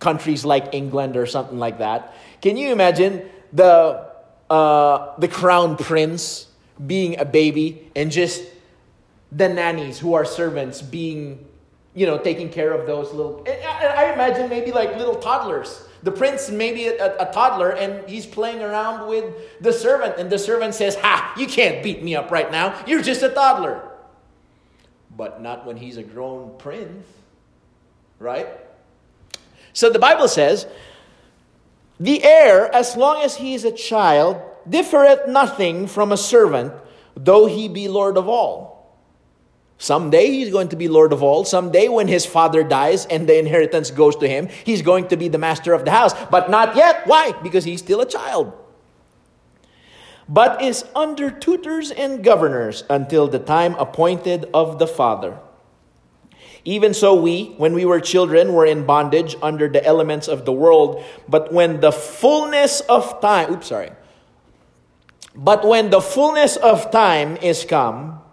countries 0.00 0.46
like 0.46 0.72
England 0.72 1.18
or 1.18 1.26
something 1.26 1.58
like 1.58 1.78
that? 1.78 2.14
Can 2.40 2.56
you 2.56 2.72
imagine 2.72 3.28
the, 3.52 4.08
uh, 4.48 5.18
the 5.18 5.28
crown 5.28 5.76
prince 5.76 6.46
being 6.86 7.20
a 7.20 7.26
baby 7.26 7.90
and 7.94 8.10
just 8.10 8.42
the 9.30 9.50
nannies 9.50 9.98
who 9.98 10.14
are 10.14 10.24
servants 10.24 10.80
being, 10.80 11.44
you 11.94 12.06
know, 12.06 12.18
taking 12.18 12.48
care 12.48 12.72
of 12.72 12.86
those 12.86 13.12
little. 13.12 13.44
I, 13.46 14.12
imagine 14.12 14.48
maybe 14.48 14.72
like 14.72 14.96
little 14.96 15.14
toddlers. 15.14 15.86
The 16.02 16.10
prince 16.10 16.50
maybe 16.50 16.88
a, 16.88 17.16
a, 17.16 17.32
toddler 17.32 17.70
and 17.70 18.06
he's 18.08 18.26
playing 18.26 18.60
around 18.60 19.08
with 19.08 19.24
the 19.60 19.72
servant, 19.72 20.16
and 20.18 20.28
the 20.28 20.38
servant 20.38 20.74
says, 20.74 20.96
Ha, 20.96 21.34
you 21.38 21.46
can't 21.46 21.82
beat 21.82 22.02
me 22.02 22.14
up 22.14 22.30
right 22.30 22.50
now. 22.50 22.78
You're 22.86 23.00
just 23.00 23.22
a 23.22 23.30
toddler. 23.30 23.90
But 25.16 25.40
not 25.40 25.64
when 25.64 25.76
he's 25.76 25.96
a 25.96 26.02
grown 26.02 26.58
prince, 26.58 27.06
right? 28.18 28.48
So 29.72 29.88
the 29.88 29.98
Bible 29.98 30.28
says 30.28 30.66
the 32.00 32.24
heir, 32.24 32.74
as 32.74 32.96
long 32.96 33.22
as 33.22 33.36
he 33.36 33.54
is 33.54 33.64
a 33.64 33.72
child, 33.72 34.42
differeth 34.68 35.28
nothing 35.28 35.86
from 35.86 36.10
a 36.10 36.16
servant, 36.16 36.72
though 37.16 37.46
he 37.46 37.68
be 37.68 37.86
Lord 37.88 38.16
of 38.16 38.28
all. 38.28 38.73
Someday 39.78 40.30
he's 40.30 40.50
going 40.50 40.68
to 40.68 40.76
be 40.76 40.88
Lord 40.88 41.12
of 41.12 41.22
all. 41.22 41.44
Someday, 41.44 41.88
when 41.88 42.08
his 42.08 42.24
father 42.24 42.62
dies 42.62 43.06
and 43.06 43.28
the 43.28 43.38
inheritance 43.38 43.90
goes 43.90 44.16
to 44.16 44.28
him, 44.28 44.48
he's 44.64 44.82
going 44.82 45.08
to 45.08 45.16
be 45.16 45.28
the 45.28 45.38
master 45.38 45.72
of 45.72 45.84
the 45.84 45.90
house. 45.90 46.14
But 46.30 46.48
not 46.48 46.76
yet. 46.76 47.06
Why? 47.06 47.32
Because 47.42 47.64
he's 47.64 47.80
still 47.80 48.00
a 48.00 48.06
child. 48.06 48.52
But 50.28 50.62
is 50.62 50.84
under 50.94 51.30
tutors 51.30 51.90
and 51.90 52.24
governors 52.24 52.84
until 52.88 53.28
the 53.28 53.38
time 53.38 53.74
appointed 53.74 54.48
of 54.54 54.78
the 54.78 54.86
father. 54.86 55.38
Even 56.64 56.94
so, 56.94 57.14
we, 57.14 57.54
when 57.58 57.74
we 57.74 57.84
were 57.84 58.00
children, 58.00 58.54
were 58.54 58.64
in 58.64 58.86
bondage 58.86 59.36
under 59.42 59.68
the 59.68 59.84
elements 59.84 60.28
of 60.28 60.46
the 60.46 60.52
world. 60.52 61.04
But 61.28 61.52
when 61.52 61.80
the 61.80 61.92
fullness 61.92 62.80
of 62.82 63.20
time, 63.20 63.52
oops, 63.52 63.66
sorry. 63.66 63.90
But 65.34 65.66
when 65.66 65.90
the 65.90 66.00
fullness 66.00 66.56
of 66.56 66.90
time 66.90 67.36
is 67.38 67.66
come, 67.66 68.23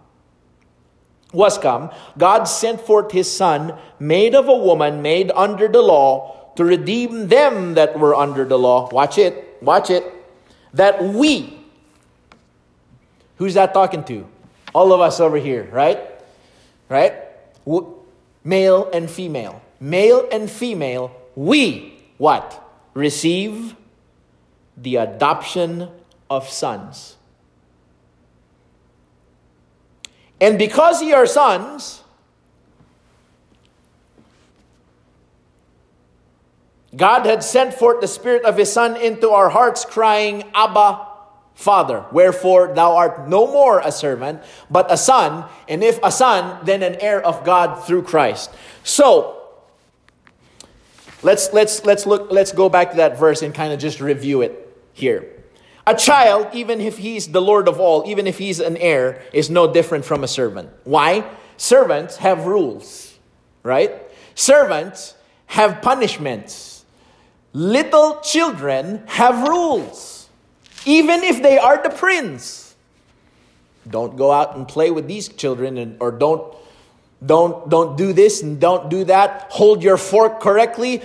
was 1.32 1.58
come, 1.58 1.90
God 2.18 2.44
sent 2.44 2.80
forth 2.80 3.12
his 3.12 3.30
Son, 3.30 3.76
made 3.98 4.34
of 4.34 4.48
a 4.48 4.56
woman, 4.56 5.02
made 5.02 5.30
under 5.34 5.68
the 5.68 5.82
law, 5.82 6.52
to 6.56 6.64
redeem 6.64 7.28
them 7.28 7.74
that 7.74 7.98
were 7.98 8.14
under 8.14 8.44
the 8.44 8.58
law. 8.58 8.88
Watch 8.90 9.18
it, 9.18 9.58
watch 9.62 9.90
it. 9.90 10.04
That 10.74 11.02
we, 11.02 11.58
who's 13.36 13.54
that 13.54 13.72
talking 13.74 14.04
to? 14.04 14.26
All 14.74 14.92
of 14.92 15.00
us 15.00 15.20
over 15.20 15.36
here, 15.36 15.68
right? 15.72 15.98
Right? 16.88 17.14
male 18.44 18.90
and 18.92 19.10
female. 19.10 19.62
Male 19.80 20.28
and 20.30 20.50
female, 20.50 21.10
we 21.34 21.92
what? 22.18 22.62
Receive 22.94 23.74
the 24.76 24.96
adoption 24.96 25.88
of 26.30 26.48
sons. 26.48 27.16
And 30.42 30.58
because 30.58 31.00
ye 31.00 31.12
are 31.12 31.24
sons, 31.24 32.02
God 36.96 37.24
had 37.26 37.44
sent 37.44 37.74
forth 37.74 38.00
the 38.00 38.08
Spirit 38.08 38.44
of 38.44 38.56
His 38.56 38.70
Son 38.70 38.96
into 38.96 39.30
our 39.30 39.50
hearts, 39.50 39.84
crying, 39.84 40.42
Abba, 40.52 41.06
Father. 41.54 42.04
Wherefore 42.10 42.74
thou 42.74 42.96
art 42.96 43.28
no 43.28 43.46
more 43.46 43.78
a 43.84 43.92
servant, 43.92 44.42
but 44.68 44.90
a 44.90 44.96
son, 44.96 45.48
and 45.68 45.84
if 45.84 46.00
a 46.02 46.10
son, 46.10 46.58
then 46.64 46.82
an 46.82 46.96
heir 46.96 47.22
of 47.24 47.44
God 47.44 47.84
through 47.86 48.02
Christ. 48.02 48.50
So, 48.82 49.48
let's 51.22 51.52
let's 51.52 51.84
let's 51.84 52.04
look 52.04 52.32
let's 52.32 52.50
go 52.50 52.68
back 52.68 52.90
to 52.90 52.96
that 52.96 53.16
verse 53.16 53.42
and 53.42 53.54
kind 53.54 53.72
of 53.72 53.78
just 53.78 54.00
review 54.00 54.42
it 54.42 54.76
here. 54.92 55.41
A 55.86 55.94
child, 55.94 56.48
even 56.52 56.80
if 56.80 56.98
he's 56.98 57.28
the 57.28 57.42
Lord 57.42 57.66
of 57.66 57.80
all, 57.80 58.04
even 58.06 58.26
if 58.26 58.38
he's 58.38 58.60
an 58.60 58.76
heir, 58.76 59.22
is 59.32 59.50
no 59.50 59.72
different 59.72 60.04
from 60.04 60.22
a 60.22 60.28
servant. 60.28 60.70
Why? 60.84 61.24
Servants 61.56 62.16
have 62.16 62.46
rules, 62.46 63.18
right? 63.62 64.02
Servants 64.34 65.14
have 65.46 65.82
punishments. 65.82 66.84
Little 67.52 68.20
children 68.20 69.02
have 69.06 69.46
rules, 69.46 70.28
even 70.86 71.22
if 71.22 71.42
they 71.42 71.58
are 71.58 71.82
the 71.82 71.90
prince. 71.90 72.74
Don't 73.88 74.16
go 74.16 74.30
out 74.30 74.56
and 74.56 74.66
play 74.66 74.90
with 74.90 75.08
these 75.08 75.28
children, 75.28 75.76
and, 75.76 75.96
or 76.00 76.12
don't 76.12 76.54
don't 77.24 77.68
don't 77.68 77.96
do 77.96 78.12
this 78.12 78.42
and 78.42 78.60
don't 78.60 78.88
do 78.88 79.04
that. 79.04 79.48
Hold 79.50 79.82
your 79.82 79.96
fork 79.96 80.40
correctly. 80.40 81.02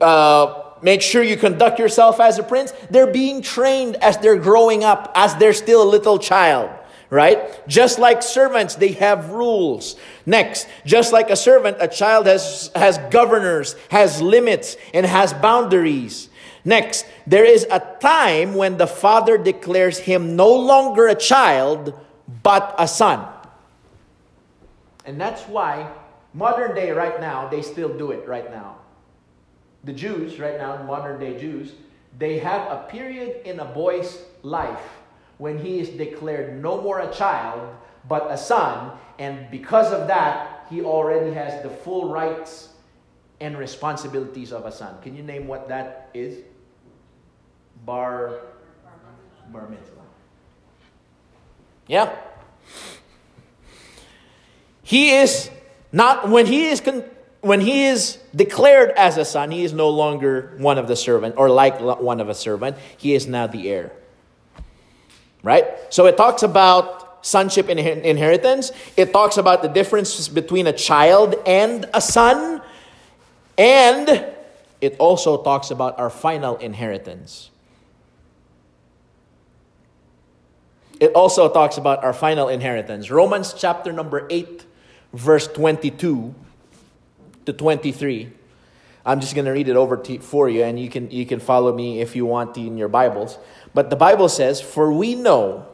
Uh, 0.00 0.64
make 0.82 1.02
sure 1.02 1.22
you 1.22 1.36
conduct 1.36 1.78
yourself 1.78 2.20
as 2.20 2.38
a 2.38 2.42
prince. 2.42 2.72
They're 2.90 3.12
being 3.12 3.42
trained 3.42 3.96
as 3.96 4.18
they're 4.18 4.38
growing 4.38 4.84
up, 4.84 5.12
as 5.14 5.34
they're 5.36 5.52
still 5.52 5.82
a 5.82 5.88
little 5.88 6.18
child, 6.18 6.70
right? 7.10 7.66
Just 7.68 7.98
like 7.98 8.22
servants, 8.22 8.74
they 8.74 8.92
have 8.92 9.30
rules. 9.30 9.96
Next, 10.26 10.68
just 10.84 11.12
like 11.12 11.30
a 11.30 11.36
servant, 11.36 11.78
a 11.80 11.88
child 11.88 12.26
has, 12.26 12.70
has 12.74 12.98
governors, 13.10 13.76
has 13.90 14.20
limits, 14.22 14.76
and 14.94 15.06
has 15.06 15.32
boundaries. 15.32 16.28
Next, 16.64 17.06
there 17.26 17.44
is 17.44 17.66
a 17.70 17.80
time 18.00 18.54
when 18.54 18.76
the 18.76 18.86
father 18.86 19.38
declares 19.38 19.98
him 19.98 20.36
no 20.36 20.54
longer 20.54 21.06
a 21.06 21.14
child, 21.14 21.98
but 22.42 22.74
a 22.78 22.86
son. 22.86 23.26
And 25.06 25.18
that's 25.18 25.42
why 25.44 25.90
modern 26.34 26.74
day 26.74 26.90
right 26.90 27.18
now, 27.20 27.48
they 27.48 27.62
still 27.62 27.96
do 27.96 28.10
it 28.10 28.28
right 28.28 28.50
now 28.50 28.76
the 29.84 29.92
Jews, 29.92 30.38
right 30.38 30.58
now, 30.58 30.82
modern 30.82 31.20
day 31.20 31.38
Jews, 31.38 31.72
they 32.18 32.38
have 32.38 32.70
a 32.70 32.86
period 32.88 33.46
in 33.46 33.60
a 33.60 33.64
boy's 33.64 34.22
life 34.42 34.98
when 35.38 35.58
he 35.58 35.78
is 35.78 35.88
declared 35.90 36.60
no 36.60 36.80
more 36.80 37.00
a 37.00 37.12
child, 37.12 37.76
but 38.08 38.30
a 38.30 38.36
son. 38.36 38.98
And 39.18 39.50
because 39.50 39.92
of 39.92 40.08
that, 40.08 40.66
he 40.68 40.82
already 40.82 41.32
has 41.32 41.62
the 41.62 41.70
full 41.70 42.10
rights 42.10 42.70
and 43.40 43.56
responsibilities 43.56 44.52
of 44.52 44.66
a 44.66 44.72
son. 44.72 45.00
Can 45.00 45.16
you 45.16 45.22
name 45.22 45.46
what 45.46 45.68
that 45.68 46.10
is? 46.12 46.38
Bar, 47.84 48.40
bar 49.52 49.68
mitzvah. 49.68 49.94
Yeah. 51.86 52.14
He 54.82 55.10
is 55.10 55.50
not, 55.92 56.28
when 56.28 56.46
he 56.46 56.66
is 56.66 56.80
con- 56.80 57.04
when 57.40 57.60
he 57.60 57.84
is 57.84 58.18
declared 58.34 58.90
as 58.90 59.16
a 59.16 59.24
son, 59.24 59.50
he 59.50 59.64
is 59.64 59.72
no 59.72 59.90
longer 59.90 60.54
one 60.58 60.78
of 60.78 60.88
the 60.88 60.96
servant 60.96 61.36
or 61.38 61.48
like 61.48 61.80
one 61.80 62.20
of 62.20 62.28
a 62.28 62.34
servant. 62.34 62.76
He 62.96 63.14
is 63.14 63.26
now 63.26 63.46
the 63.46 63.70
heir. 63.70 63.92
Right? 65.42 65.66
So 65.90 66.06
it 66.06 66.16
talks 66.16 66.42
about 66.42 67.24
sonship 67.24 67.68
and 67.68 67.78
inheritance. 67.78 68.72
It 68.96 69.12
talks 69.12 69.36
about 69.36 69.62
the 69.62 69.68
difference 69.68 70.28
between 70.28 70.66
a 70.66 70.72
child 70.72 71.36
and 71.46 71.88
a 71.94 72.00
son. 72.00 72.60
And 73.56 74.26
it 74.80 74.96
also 74.98 75.42
talks 75.42 75.70
about 75.70 75.98
our 75.98 76.10
final 76.10 76.56
inheritance. 76.56 77.50
It 80.98 81.12
also 81.12 81.48
talks 81.48 81.78
about 81.78 82.02
our 82.02 82.12
final 82.12 82.48
inheritance. 82.48 83.10
Romans 83.10 83.54
chapter 83.56 83.92
number 83.92 84.26
8, 84.28 84.64
verse 85.12 85.46
22 85.46 86.34
to 87.48 87.54
23. 87.54 88.30
I'm 89.06 89.20
just 89.20 89.34
going 89.34 89.46
to 89.46 89.52
read 89.52 89.68
it 89.68 89.76
over 89.76 89.96
to, 89.96 90.18
for 90.18 90.50
you, 90.50 90.64
and 90.64 90.78
you 90.78 90.90
can, 90.90 91.10
you 91.10 91.24
can 91.24 91.40
follow 91.40 91.74
me 91.74 92.02
if 92.02 92.14
you 92.14 92.26
want 92.26 92.54
to 92.56 92.60
in 92.60 92.76
your 92.76 92.88
Bibles. 92.88 93.38
But 93.72 93.88
the 93.88 93.96
Bible 93.96 94.28
says, 94.28 94.60
For 94.60 94.92
we 94.92 95.14
know 95.14 95.66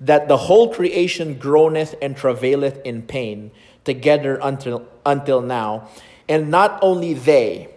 that 0.00 0.28
the 0.28 0.36
whole 0.36 0.72
creation 0.72 1.34
groaneth 1.34 1.96
and 2.00 2.16
travaileth 2.16 2.80
in 2.84 3.02
pain 3.02 3.50
together 3.84 4.38
until, 4.40 4.86
until 5.04 5.42
now. 5.42 5.88
And 6.28 6.48
not 6.48 6.78
only 6.80 7.14
they, 7.14 7.70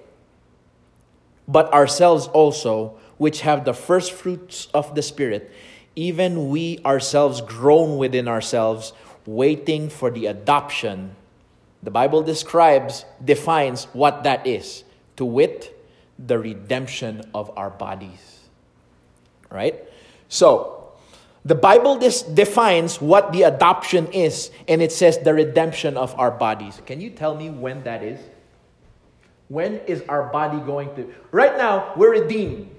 but 1.47 1.73
ourselves 1.73 2.27
also, 2.27 2.99
which 3.17 3.41
have 3.41 3.65
the 3.65 3.73
first 3.73 4.11
fruits 4.11 4.67
of 4.75 4.93
the 4.93 5.01
Spirit, 5.01 5.51
even 5.95 6.49
we 6.49 6.77
ourselves 6.85 7.41
groan 7.41 7.97
within 7.97 8.27
ourselves, 8.27 8.93
waiting 9.25 9.89
for 9.89 10.11
the 10.11 10.27
adoption 10.27 11.15
the 11.83 11.91
Bible 11.91 12.23
describes, 12.23 13.05
defines 13.23 13.85
what 13.91 14.23
that 14.23 14.47
is 14.47 14.83
to 15.17 15.25
wit, 15.25 15.77
the 16.17 16.39
redemption 16.39 17.29
of 17.33 17.51
our 17.57 17.69
bodies. 17.69 18.39
Right? 19.51 19.83
So, 20.29 20.93
the 21.45 21.55
Bible 21.55 21.97
dis- 21.97 22.21
defines 22.21 23.01
what 23.01 23.33
the 23.33 23.43
adoption 23.43 24.07
is, 24.07 24.49
and 24.67 24.81
it 24.81 24.93
says 24.93 25.19
the 25.19 25.33
redemption 25.33 25.97
of 25.97 26.17
our 26.17 26.31
bodies. 26.31 26.81
Can 26.85 27.01
you 27.01 27.09
tell 27.09 27.35
me 27.35 27.49
when 27.49 27.83
that 27.83 28.01
is? 28.01 28.19
When 29.49 29.81
is 29.85 30.03
our 30.07 30.31
body 30.31 30.59
going 30.65 30.95
to? 30.95 31.13
Right 31.31 31.57
now, 31.57 31.93
we're 31.97 32.11
redeemed. 32.11 32.69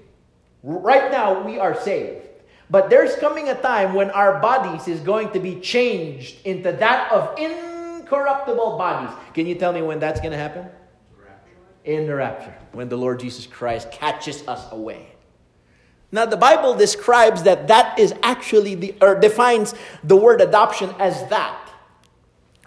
Right 0.63 1.11
now, 1.11 1.43
we 1.45 1.59
are 1.59 1.79
saved. 1.79 2.25
But 2.71 2.89
there's 2.89 3.15
coming 3.17 3.49
a 3.49 3.61
time 3.61 3.93
when 3.93 4.09
our 4.09 4.39
bodies 4.41 4.87
is 4.87 4.99
going 4.99 5.29
to 5.33 5.39
be 5.39 5.59
changed 5.59 6.43
into 6.43 6.71
that 6.71 7.11
of 7.11 7.37
in 7.37 7.74
incorruptible 8.05 8.77
bodies. 8.77 9.15
Can 9.33 9.47
you 9.47 9.55
tell 9.55 9.73
me 9.73 9.81
when 9.81 9.99
that's 9.99 10.19
going 10.19 10.31
to 10.31 10.37
happen? 10.37 10.67
In 11.83 12.07
the 12.07 12.15
rapture, 12.15 12.55
when 12.71 12.89
the 12.89 12.97
Lord 12.97 13.19
Jesus 13.19 13.45
Christ 13.45 13.91
catches 13.91 14.47
us 14.47 14.71
away. 14.71 15.09
Now, 16.11 16.25
the 16.25 16.37
Bible 16.37 16.73
describes 16.73 17.43
that 17.43 17.67
that 17.67 17.99
is 17.99 18.13
actually 18.23 18.75
the, 18.75 18.95
or 19.01 19.19
defines 19.19 19.75
the 20.03 20.15
word 20.15 20.41
adoption 20.41 20.89
as 20.97 21.27
that. 21.29 21.69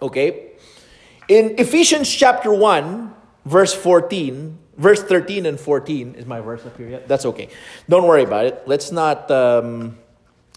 Okay? 0.00 0.52
In 1.28 1.58
Ephesians 1.58 2.08
chapter 2.08 2.52
1, 2.52 3.12
verse 3.44 3.74
14, 3.74 4.58
verse 4.76 5.02
13 5.02 5.46
and 5.46 5.58
14, 5.58 6.14
is 6.14 6.26
my 6.26 6.40
verse 6.40 6.64
up 6.64 6.76
here 6.76 6.88
yet? 6.88 7.08
That's 7.08 7.24
okay. 7.26 7.48
Don't 7.88 8.06
worry 8.06 8.22
about 8.22 8.46
it. 8.46 8.62
Let's 8.66 8.92
not. 8.92 9.30
Um, 9.30 9.98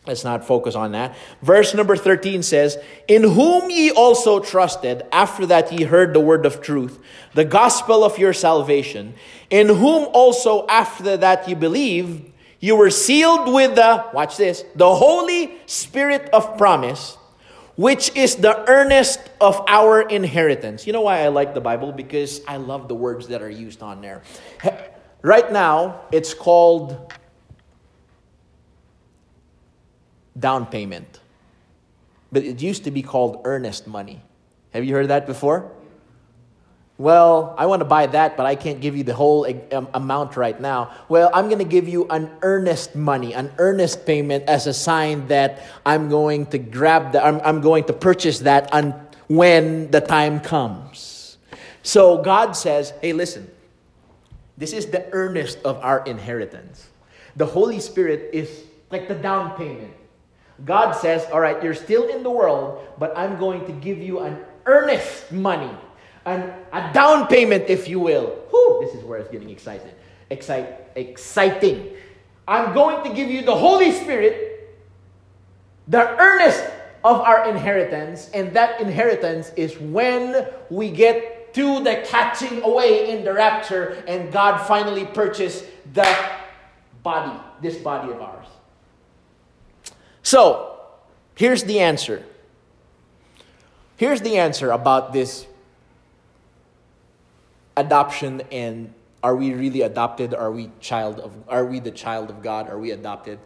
Let's 0.07 0.23
not 0.23 0.43
focus 0.45 0.73
on 0.73 0.93
that. 0.93 1.15
Verse 1.43 1.75
number 1.75 1.95
13 1.95 2.41
says, 2.41 2.77
In 3.07 3.21
whom 3.21 3.69
ye 3.69 3.91
also 3.91 4.39
trusted, 4.39 5.03
after 5.11 5.45
that 5.45 5.71
ye 5.71 5.83
heard 5.83 6.13
the 6.15 6.19
word 6.19 6.45
of 6.45 6.59
truth, 6.59 6.99
the 7.35 7.45
gospel 7.45 8.03
of 8.03 8.17
your 8.17 8.33
salvation, 8.33 9.13
in 9.51 9.67
whom 9.67 10.07
also 10.11 10.65
after 10.67 11.17
that 11.17 11.47
ye 11.47 11.53
believed, 11.53 12.31
you 12.59 12.75
were 12.75 12.89
sealed 12.89 13.53
with 13.53 13.75
the, 13.75 14.05
watch 14.11 14.37
this, 14.37 14.65
the 14.75 14.93
Holy 14.95 15.53
Spirit 15.67 16.29
of 16.33 16.57
promise, 16.57 17.17
which 17.75 18.15
is 18.15 18.35
the 18.37 18.67
earnest 18.69 19.19
of 19.39 19.63
our 19.67 20.01
inheritance. 20.01 20.87
You 20.87 20.93
know 20.93 21.01
why 21.01 21.21
I 21.23 21.27
like 21.27 21.53
the 21.53 21.61
Bible? 21.61 21.91
Because 21.91 22.41
I 22.47 22.57
love 22.57 22.87
the 22.87 22.95
words 22.95 23.27
that 23.27 23.41
are 23.43 23.49
used 23.49 23.83
on 23.83 24.01
there. 24.01 24.23
Right 25.21 25.51
now, 25.51 26.01
it's 26.11 26.33
called 26.33 27.13
down 30.37 30.65
payment. 30.65 31.19
But 32.31 32.43
it 32.43 32.61
used 32.61 32.83
to 32.85 32.91
be 32.91 33.01
called 33.01 33.41
earnest 33.43 33.87
money. 33.87 34.21
Have 34.71 34.85
you 34.85 34.93
heard 34.95 35.09
that 35.09 35.27
before? 35.27 35.71
Well, 36.97 37.55
I 37.57 37.65
want 37.65 37.79
to 37.79 37.85
buy 37.85 38.05
that, 38.05 38.37
but 38.37 38.45
I 38.45 38.53
can't 38.55 38.79
give 38.79 38.95
you 38.95 39.03
the 39.03 39.15
whole 39.15 39.47
um, 39.71 39.87
amount 39.93 40.37
right 40.37 40.59
now. 40.61 40.91
Well, 41.09 41.31
I'm 41.33 41.47
going 41.47 41.57
to 41.57 41.65
give 41.65 41.89
you 41.89 42.07
an 42.09 42.29
earnest 42.43 42.95
money, 42.95 43.33
an 43.33 43.51
earnest 43.57 44.05
payment 44.05 44.43
as 44.47 44.67
a 44.67 44.73
sign 44.73 45.27
that 45.27 45.63
I'm 45.83 46.09
going 46.09 46.45
to 46.47 46.59
grab 46.59 47.13
that, 47.13 47.25
I'm, 47.25 47.41
I'm 47.43 47.59
going 47.59 47.85
to 47.85 47.93
purchase 47.93 48.39
that 48.41 48.71
un, 48.71 48.93
when 49.27 49.89
the 49.89 49.99
time 49.99 50.39
comes. 50.41 51.37
So 51.81 52.21
God 52.21 52.51
says, 52.51 52.93
hey, 53.01 53.13
listen, 53.13 53.49
this 54.57 54.71
is 54.71 54.85
the 54.85 55.09
earnest 55.11 55.57
of 55.65 55.77
our 55.77 56.03
inheritance. 56.05 56.87
The 57.35 57.47
Holy 57.47 57.79
Spirit 57.79 58.29
is 58.31 58.65
like 58.91 59.07
the 59.07 59.15
down 59.15 59.57
payment. 59.57 59.93
God 60.65 60.93
says, 60.93 61.25
All 61.31 61.39
right, 61.39 61.61
you're 61.63 61.73
still 61.73 62.07
in 62.07 62.23
the 62.23 62.29
world, 62.29 62.87
but 62.99 63.17
I'm 63.17 63.37
going 63.39 63.65
to 63.65 63.71
give 63.71 63.97
you 63.97 64.19
an 64.19 64.37
earnest 64.65 65.31
money, 65.31 65.71
an, 66.25 66.53
a 66.71 66.91
down 66.93 67.27
payment, 67.27 67.65
if 67.67 67.87
you 67.87 67.99
will. 67.99 68.27
Whew, 68.49 68.79
this 68.83 68.95
is 68.95 69.03
where 69.03 69.19
it's 69.19 69.31
getting 69.31 69.49
excited. 69.49 69.93
Excite, 70.29 70.69
exciting. 70.95 71.91
I'm 72.47 72.73
going 72.73 73.03
to 73.09 73.15
give 73.15 73.29
you 73.29 73.43
the 73.43 73.55
Holy 73.55 73.91
Spirit, 73.91 74.75
the 75.87 76.17
earnest 76.19 76.63
of 77.03 77.21
our 77.21 77.49
inheritance, 77.49 78.29
and 78.33 78.53
that 78.53 78.79
inheritance 78.79 79.51
is 79.55 79.77
when 79.79 80.47
we 80.69 80.91
get 80.91 81.53
to 81.53 81.83
the 81.83 82.03
catching 82.05 82.61
away 82.63 83.11
in 83.11 83.25
the 83.25 83.33
rapture, 83.33 84.03
and 84.07 84.31
God 84.31 84.65
finally 84.67 85.05
purchased 85.05 85.65
the 85.93 86.07
body, 87.03 87.37
this 87.61 87.77
body 87.77 88.11
of 88.11 88.21
ours. 88.21 88.47
So, 90.23 90.79
here's 91.35 91.63
the 91.63 91.79
answer. 91.79 92.23
Here's 93.97 94.21
the 94.21 94.37
answer 94.37 94.71
about 94.71 95.13
this 95.13 95.45
adoption 97.77 98.41
and 98.51 98.93
are 99.23 99.35
we 99.35 99.53
really 99.53 99.81
adopted? 99.81 100.33
Are 100.33 100.51
we 100.51 100.71
child 100.79 101.19
of 101.19 101.31
are 101.47 101.65
we 101.65 101.79
the 101.79 101.91
child 101.91 102.29
of 102.29 102.41
God? 102.41 102.69
Are 102.69 102.79
we 102.79 102.91
adopted? 102.91 103.39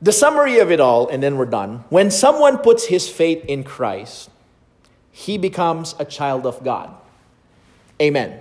The 0.00 0.12
summary 0.12 0.58
of 0.58 0.70
it 0.70 0.80
all, 0.80 1.08
and 1.08 1.22
then 1.22 1.36
we're 1.36 1.46
done. 1.46 1.84
When 1.88 2.10
someone 2.10 2.58
puts 2.58 2.86
his 2.86 3.08
faith 3.08 3.44
in 3.46 3.64
Christ, 3.64 4.30
he 5.10 5.38
becomes 5.38 5.94
a 5.98 6.04
child 6.04 6.46
of 6.46 6.62
God. 6.62 6.94
Amen. 8.00 8.40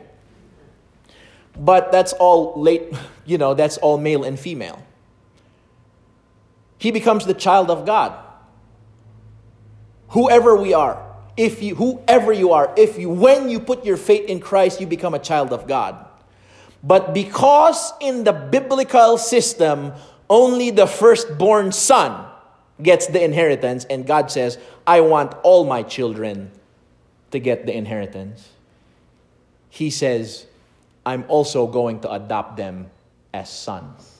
But 1.58 1.94
that's 1.94 2.12
all 2.14 2.62
late, 2.62 2.94
you 3.26 3.38
know, 3.38 3.54
that's 3.54 3.78
all 3.78 3.98
male 3.98 4.24
and 4.24 4.38
female. 4.38 4.85
He 6.78 6.92
becomes 6.92 7.26
the 7.26 7.34
child 7.34 7.70
of 7.70 7.86
God. 7.86 8.18
Whoever 10.10 10.56
we 10.56 10.74
are, 10.74 11.02
if 11.36 11.62
you 11.62 11.76
whoever 11.76 12.32
you 12.32 12.54
are, 12.54 12.74
if 12.78 12.98
you 12.98 13.10
when 13.10 13.50
you 13.50 13.60
put 13.60 13.86
your 13.86 13.98
faith 13.98 14.30
in 14.30 14.40
Christ, 14.40 14.80
you 14.80 14.88
become 14.88 15.14
a 15.14 15.20
child 15.20 15.52
of 15.52 15.68
God. 15.68 16.06
But 16.84 17.14
because 17.14 17.94
in 18.00 18.24
the 18.24 18.34
biblical 18.34 19.18
system, 19.18 19.94
only 20.30 20.70
the 20.70 20.86
firstborn 20.86 21.72
son 21.72 22.28
gets 22.82 23.08
the 23.08 23.24
inheritance, 23.24 23.86
and 23.86 24.06
God 24.06 24.30
says, 24.30 24.58
I 24.86 25.02
want 25.02 25.34
all 25.44 25.66
my 25.66 25.82
children 25.84 26.52
to 27.32 27.40
get 27.40 27.66
the 27.66 27.76
inheritance. 27.76 28.50
He 29.70 29.90
says, 29.90 30.46
I'm 31.06 31.26
also 31.28 31.68
going 31.68 32.02
to 32.02 32.12
adopt 32.12 32.58
them 32.58 32.90
as 33.34 33.50
sons, 33.50 34.15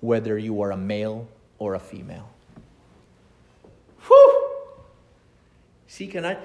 whether 0.00 0.38
you 0.38 0.60
are 0.62 0.70
a 0.70 0.76
male 0.76 1.28
or 1.58 1.74
a 1.74 1.80
female. 1.80 2.28
Whew! 4.06 4.50
See, 5.86 6.06
can 6.06 6.24
I? 6.24 6.36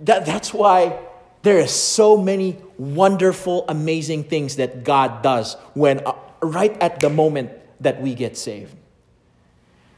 That, 0.00 0.26
that's 0.26 0.52
why 0.52 0.98
there 1.42 1.60
are 1.60 1.66
so 1.66 2.16
many 2.16 2.56
wonderful, 2.78 3.64
amazing 3.68 4.24
things 4.24 4.56
that 4.56 4.82
God 4.82 5.22
does 5.22 5.54
when, 5.74 6.00
uh, 6.06 6.14
right 6.40 6.76
at 6.80 7.00
the 7.00 7.10
moment 7.10 7.50
that 7.80 8.00
we 8.00 8.14
get 8.14 8.36
saved. 8.36 8.74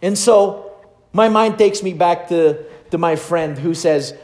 And 0.03 0.19
so, 0.19 0.73
my 1.13 1.29
mind 1.29 1.57
takes 1.57 1.83
me 1.83 1.95
back 1.95 2.29
to, 2.29 2.65
to 2.91 2.99
my 2.99 3.17
friend 3.17 3.57
who 3.57 3.75
says, 3.75 4.15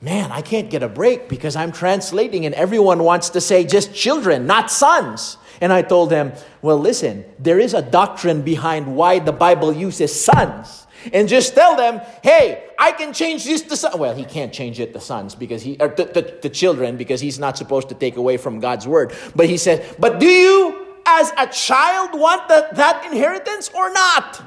Man, 0.00 0.30
I 0.30 0.42
can't 0.42 0.70
get 0.70 0.82
a 0.82 0.88
break 0.88 1.28
because 1.28 1.56
I'm 1.56 1.72
translating 1.72 2.46
and 2.46 2.54
everyone 2.54 3.02
wants 3.02 3.30
to 3.30 3.40
say 3.40 3.64
just 3.64 3.92
children, 3.92 4.46
not 4.46 4.70
sons. 4.70 5.36
And 5.60 5.72
I 5.72 5.82
told 5.82 6.12
him, 6.12 6.32
Well, 6.62 6.78
listen, 6.78 7.24
there 7.40 7.58
is 7.58 7.74
a 7.74 7.82
doctrine 7.82 8.42
behind 8.42 8.94
why 8.94 9.18
the 9.18 9.32
Bible 9.32 9.72
uses 9.72 10.14
sons 10.14 10.86
and 11.12 11.28
just 11.28 11.54
tell 11.54 11.76
them, 11.76 12.00
hey, 12.22 12.64
I 12.78 12.92
can 12.92 13.12
change 13.12 13.44
this 13.44 13.62
to 13.62 13.76
son. 13.76 13.98
Well, 13.98 14.14
he 14.14 14.24
can't 14.24 14.52
change 14.52 14.80
it 14.80 14.92
to 14.94 15.00
sons 15.00 15.34
because 15.34 15.62
he, 15.62 15.76
or 15.80 15.88
to, 15.88 16.12
to, 16.12 16.40
to 16.40 16.48
children 16.48 16.96
because 16.96 17.20
he's 17.20 17.38
not 17.38 17.56
supposed 17.56 17.88
to 17.90 17.94
take 17.94 18.16
away 18.16 18.36
from 18.36 18.60
God's 18.60 18.86
word. 18.86 19.14
But 19.34 19.48
he 19.48 19.56
said, 19.56 19.96
but 19.98 20.18
do 20.18 20.26
you 20.26 20.86
as 21.06 21.32
a 21.38 21.46
child 21.46 22.18
want 22.18 22.48
the, 22.48 22.68
that 22.72 23.06
inheritance 23.06 23.70
or 23.74 23.92
not? 23.92 24.42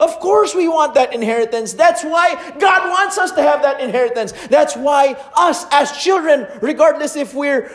Of 0.00 0.18
course, 0.18 0.54
we 0.54 0.66
want 0.66 0.94
that 0.94 1.14
inheritance. 1.14 1.74
That's 1.74 2.02
why 2.02 2.34
God 2.58 2.88
wants 2.88 3.18
us 3.18 3.32
to 3.32 3.42
have 3.42 3.60
that 3.62 3.80
inheritance. 3.80 4.32
That's 4.48 4.74
why 4.74 5.12
us 5.36 5.66
as 5.70 5.92
children, 5.92 6.48
regardless 6.62 7.16
if 7.16 7.34
we're 7.34 7.70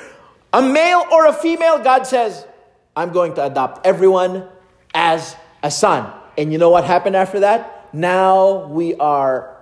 a 0.52 0.62
male 0.62 1.06
or 1.12 1.28
a 1.28 1.34
female, 1.34 1.78
God 1.78 2.08
says, 2.08 2.48
I'm 2.96 3.12
going 3.12 3.36
to 3.36 3.46
adopt 3.46 3.86
everyone 3.86 4.48
as 4.96 5.36
a 5.62 5.70
son. 5.70 6.12
And 6.36 6.52
you 6.52 6.58
know 6.58 6.72
what 6.72 6.84
happened 6.84 7.16
after 7.16 7.42
that? 7.42 7.94
Now 7.94 8.66
we 8.66 8.96
are 8.96 9.56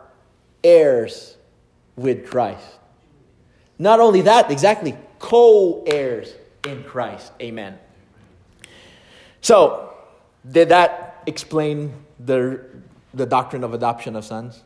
heirs 0.63 1.35
with 1.97 2.27
Christ. 2.27 2.65
Not 3.77 3.99
only 3.99 4.21
that, 4.21 4.49
exactly, 4.49 4.95
co 5.19 5.83
heirs 5.85 6.33
in 6.65 6.83
Christ. 6.83 7.33
Amen. 7.41 7.77
So, 9.41 9.93
did 10.49 10.69
that 10.69 11.12
explain 11.25 11.93
the, 12.19 12.63
the 13.13 13.25
doctrine 13.25 13.63
of 13.63 13.73
adoption 13.73 14.15
of 14.15 14.25
sons? 14.25 14.63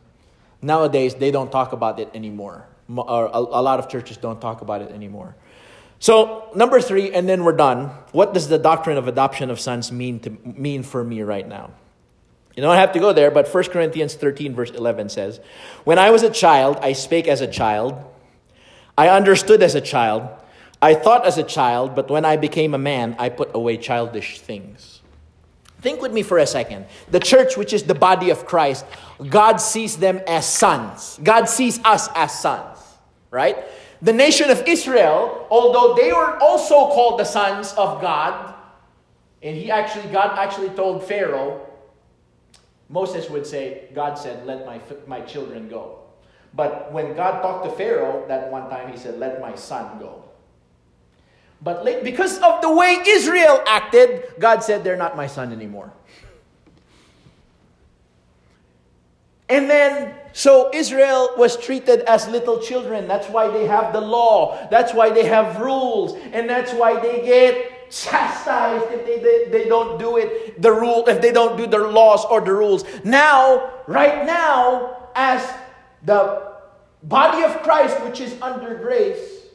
Nowadays, 0.60 1.14
they 1.14 1.30
don't 1.30 1.52
talk 1.52 1.72
about 1.72 2.00
it 2.00 2.10
anymore. 2.14 2.66
A, 2.90 3.00
a 3.00 3.62
lot 3.62 3.78
of 3.78 3.88
churches 3.88 4.16
don't 4.16 4.40
talk 4.40 4.60
about 4.60 4.82
it 4.82 4.90
anymore. 4.90 5.36
So, 6.00 6.48
number 6.54 6.80
three, 6.80 7.12
and 7.12 7.28
then 7.28 7.44
we're 7.44 7.56
done. 7.56 7.86
What 8.12 8.32
does 8.32 8.48
the 8.48 8.58
doctrine 8.58 8.96
of 8.96 9.08
adoption 9.08 9.50
of 9.50 9.58
sons 9.58 9.90
mean, 9.90 10.20
to, 10.20 10.30
mean 10.44 10.82
for 10.82 11.02
me 11.02 11.22
right 11.22 11.46
now? 11.46 11.72
You 12.54 12.62
don't 12.62 12.76
have 12.76 12.92
to 12.92 12.98
go 12.98 13.12
there, 13.12 13.30
but 13.30 13.52
1 13.52 13.64
Corinthians 13.64 14.14
13, 14.14 14.54
verse 14.54 14.70
11 14.70 15.10
says, 15.10 15.40
When 15.84 15.98
I 15.98 16.10
was 16.10 16.22
a 16.22 16.30
child, 16.30 16.78
I 16.82 16.92
spake 16.92 17.28
as 17.28 17.40
a 17.40 17.46
child, 17.46 17.94
I 18.96 19.08
understood 19.08 19.62
as 19.62 19.74
a 19.74 19.80
child, 19.80 20.28
I 20.80 20.94
thought 20.94 21.26
as 21.26 21.38
a 21.38 21.42
child, 21.42 21.94
but 21.94 22.10
when 22.10 22.24
I 22.24 22.36
became 22.36 22.74
a 22.74 22.78
man, 22.78 23.16
I 23.18 23.28
put 23.28 23.54
away 23.54 23.76
childish 23.76 24.40
things. 24.40 25.02
Think 25.80 26.02
with 26.02 26.12
me 26.12 26.22
for 26.22 26.38
a 26.38 26.46
second. 26.46 26.86
The 27.10 27.20
church, 27.20 27.56
which 27.56 27.72
is 27.72 27.84
the 27.84 27.94
body 27.94 28.30
of 28.30 28.46
Christ, 28.46 28.84
God 29.28 29.56
sees 29.58 29.96
them 29.96 30.20
as 30.26 30.46
sons. 30.46 31.20
God 31.22 31.48
sees 31.48 31.78
us 31.84 32.08
as 32.14 32.36
sons, 32.40 32.78
right? 33.30 33.56
The 34.02 34.12
nation 34.12 34.50
of 34.50 34.62
Israel, 34.66 35.46
although 35.50 35.94
they 35.94 36.12
were 36.12 36.36
also 36.38 36.88
called 36.88 37.20
the 37.20 37.24
sons 37.24 37.72
of 37.74 38.00
God, 38.00 38.54
and 39.42 39.56
he 39.56 39.70
actually, 39.70 40.10
God 40.10 40.36
actually 40.38 40.70
told 40.70 41.04
Pharaoh, 41.04 41.64
Moses 42.88 43.28
would 43.30 43.46
say, 43.46 43.88
God 43.94 44.14
said, 44.14 44.46
Let 44.46 44.66
my, 44.66 44.80
my 45.06 45.20
children 45.20 45.68
go. 45.68 46.00
But 46.54 46.92
when 46.92 47.14
God 47.14 47.42
talked 47.42 47.64
to 47.66 47.70
Pharaoh 47.70 48.26
that 48.28 48.50
one 48.50 48.68
time, 48.70 48.90
he 48.90 48.96
said, 48.96 49.18
Let 49.18 49.40
my 49.40 49.54
son 49.54 49.98
go. 49.98 50.24
But 51.60 51.84
late, 51.84 52.04
because 52.04 52.38
of 52.38 52.62
the 52.62 52.72
way 52.72 52.98
Israel 53.06 53.62
acted, 53.66 54.24
God 54.38 54.62
said, 54.62 54.84
They're 54.84 54.96
not 54.96 55.16
my 55.16 55.26
son 55.26 55.52
anymore. 55.52 55.92
And 59.48 59.68
then, 59.68 60.14
so 60.34 60.70
Israel 60.74 61.30
was 61.38 61.56
treated 61.56 62.00
as 62.00 62.28
little 62.28 62.60
children. 62.60 63.08
That's 63.08 63.28
why 63.28 63.48
they 63.48 63.66
have 63.66 63.94
the 63.94 64.00
law. 64.00 64.68
That's 64.70 64.92
why 64.92 65.10
they 65.10 65.24
have 65.24 65.58
rules. 65.60 66.18
And 66.32 66.48
that's 66.48 66.72
why 66.72 67.00
they 67.00 67.22
get 67.22 67.90
chastised 67.90 68.84
if 68.92 69.06
they, 69.06 69.18
they, 69.18 69.50
they 69.50 69.68
don't 69.68 69.98
do 69.98 70.18
it, 70.18 70.60
the 70.60 70.70
rule, 70.70 71.04
if 71.08 71.22
they 71.22 71.32
don't 71.32 71.56
do 71.56 71.66
their 71.66 71.88
laws 71.88 72.26
or 72.26 72.42
the 72.42 72.52
rules. 72.52 72.84
Now, 73.04 73.70
right 73.86 74.26
now, 74.26 75.08
as 75.14 75.50
the 76.04 76.52
body 77.02 77.42
of 77.42 77.62
Christ, 77.62 77.98
which 78.04 78.20
is 78.20 78.36
under 78.42 78.74
grace, 78.74 79.46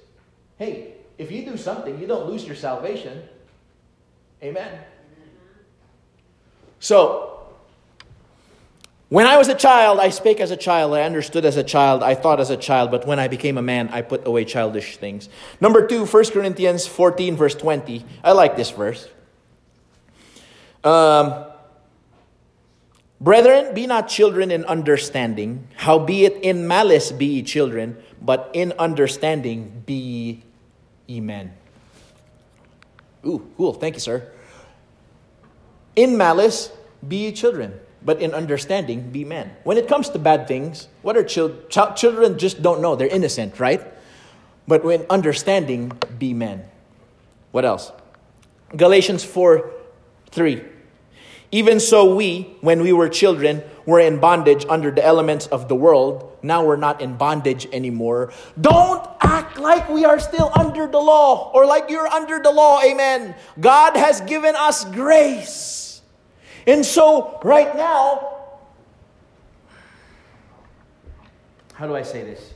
hey, 0.58 0.92
if 1.17 1.32
you 1.32 1.45
do 1.45 1.58
something, 1.58 1.99
you 1.99 2.08
don't 2.08 2.30
lose 2.30 2.45
your 2.45 2.56
salvation. 2.56 3.23
Amen. 4.41 4.80
So, 6.80 7.30
when 9.10 9.28
I 9.28 9.38
was 9.38 9.47
a 9.47 9.56
child, 9.56 9.99
I 9.99 10.10
spake 10.10 10.39
as 10.39 10.52
a 10.52 10.58
child, 10.58 10.93
I 10.93 11.04
understood 11.04 11.45
as 11.45 11.56
a 11.56 11.63
child, 11.63 12.02
I 12.04 12.15
thought 12.15 12.39
as 12.39 12.49
a 12.49 12.58
child, 12.58 12.91
but 12.91 13.06
when 13.06 13.19
I 13.19 13.28
became 13.28 13.58
a 13.58 13.62
man, 13.62 13.89
I 13.89 14.02
put 14.02 14.26
away 14.26 14.43
childish 14.43 14.97
things. 14.97 15.30
Number 15.62 15.88
two, 15.88 16.06
1 16.06 16.26
Corinthians 16.32 16.88
14, 16.88 17.36
verse 17.36 17.56
20. 17.56 18.04
I 18.23 18.32
like 18.32 18.58
this 18.58 18.71
verse. 18.71 19.08
Um, 20.84 21.45
Brethren, 23.23 23.73
be 23.73 23.88
not 23.88 24.10
children 24.10 24.52
in 24.52 24.65
understanding, 24.65 25.69
howbeit 25.76 26.39
in 26.41 26.67
malice 26.67 27.13
be 27.13 27.26
ye 27.28 27.41
children, 27.43 27.95
but 28.21 28.49
in 28.52 28.73
understanding 28.78 29.84
be 29.86 30.43
ye 31.13 31.21
men. 31.21 31.54
Ooh, 33.26 33.47
cool. 33.56 33.73
Thank 33.73 33.95
you, 33.95 34.02
sir. 34.02 34.32
In 35.95 36.17
malice 36.17 36.71
be 37.08 37.32
children 37.32 37.80
but 38.06 38.21
in 38.21 38.34
understanding, 38.34 39.10
be 39.12 39.23
men. 39.23 39.52
When 39.63 39.78
it 39.78 39.88
comes 39.88 40.10
to 40.10 40.19
bad 40.19 40.47
things, 40.47 40.88
what 41.02 41.15
are 41.15 41.23
children? 41.23 41.62
Ch- 41.69 41.95
children 41.95 42.38
just 42.38 42.62
don't 42.62 42.82
know. 42.82 42.95
They're 42.95 43.08
innocent, 43.08 43.60
right? 43.60 43.82
But 44.67 44.84
when 44.84 45.06
understanding, 45.10 45.91
be 46.19 46.34
men. 46.34 46.65
What 47.52 47.65
else? 47.65 47.91
Galatians 48.76 49.23
4 49.23 49.71
3. 50.32 50.63
Even 51.52 51.80
so, 51.80 52.15
we, 52.15 52.56
when 52.62 52.82
we 52.82 52.91
were 52.91 53.08
children, 53.08 53.62
were 53.86 53.99
in 53.99 54.19
bondage 54.19 54.65
under 54.67 54.89
the 54.89 55.06
elements 55.06 55.45
of 55.47 55.67
the 55.67 55.76
world. 55.76 56.38
Now 56.41 56.65
we're 56.65 56.78
not 56.78 56.99
in 56.99 57.15
bondage 57.15 57.67
anymore. 57.71 58.34
Don't 58.60 59.08
act 59.34 59.58
like 59.58 59.89
we 59.89 60.06
are 60.06 60.19
still 60.19 60.52
under 60.54 60.86
the 60.86 61.00
law 61.00 61.52
or 61.54 61.65
like 61.65 61.89
you're 61.89 62.08
under 62.08 62.39
the 62.39 62.52
law. 62.52 62.82
Amen. 62.84 63.34
God 63.60 63.98
has 63.98 64.22
given 64.22 64.56
us 64.56 64.86
grace. 64.86 66.02
And 66.67 66.86
so, 66.86 67.39
right 67.43 67.76
now, 67.76 68.38
how 71.74 71.88
do 71.88 71.96
I 71.96 72.04
say 72.04 72.24
this? 72.24 72.54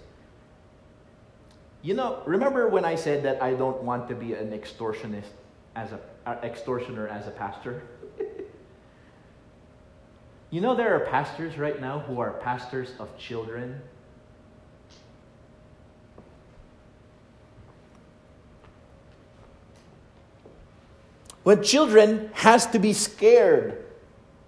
You 1.82 1.96
know, 1.96 2.22
remember 2.26 2.70
when 2.70 2.86
I 2.86 2.96
said 2.96 3.24
that 3.24 3.42
I 3.42 3.54
don't 3.54 3.82
want 3.84 4.08
to 4.10 4.16
be 4.16 4.34
an 4.34 4.52
extortionist 4.52 5.34
as 5.76 5.92
a 5.92 6.00
extortioner 6.44 7.08
as 7.08 7.28
a 7.28 7.32
pastor? 7.32 7.82
you 10.52 10.62
know 10.62 10.76
there 10.76 10.96
are 10.96 11.00
pastors 11.00 11.58
right 11.58 11.82
now 11.82 12.00
who 12.00 12.20
are 12.20 12.32
pastors 12.32 12.92
of 13.00 13.18
children 13.18 13.82
when 21.48 21.64
children 21.64 22.30
has 22.34 22.68
to 22.68 22.78
be 22.78 22.92
scared 22.92 23.86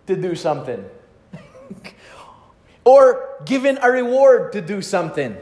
to 0.05 0.19
do 0.19 0.35
something. 0.35 0.83
Or 2.83 3.39
given 3.45 3.79
a 3.81 3.89
reward 3.89 4.51
to 4.51 4.59
do 4.59 4.81
something. 4.81 5.37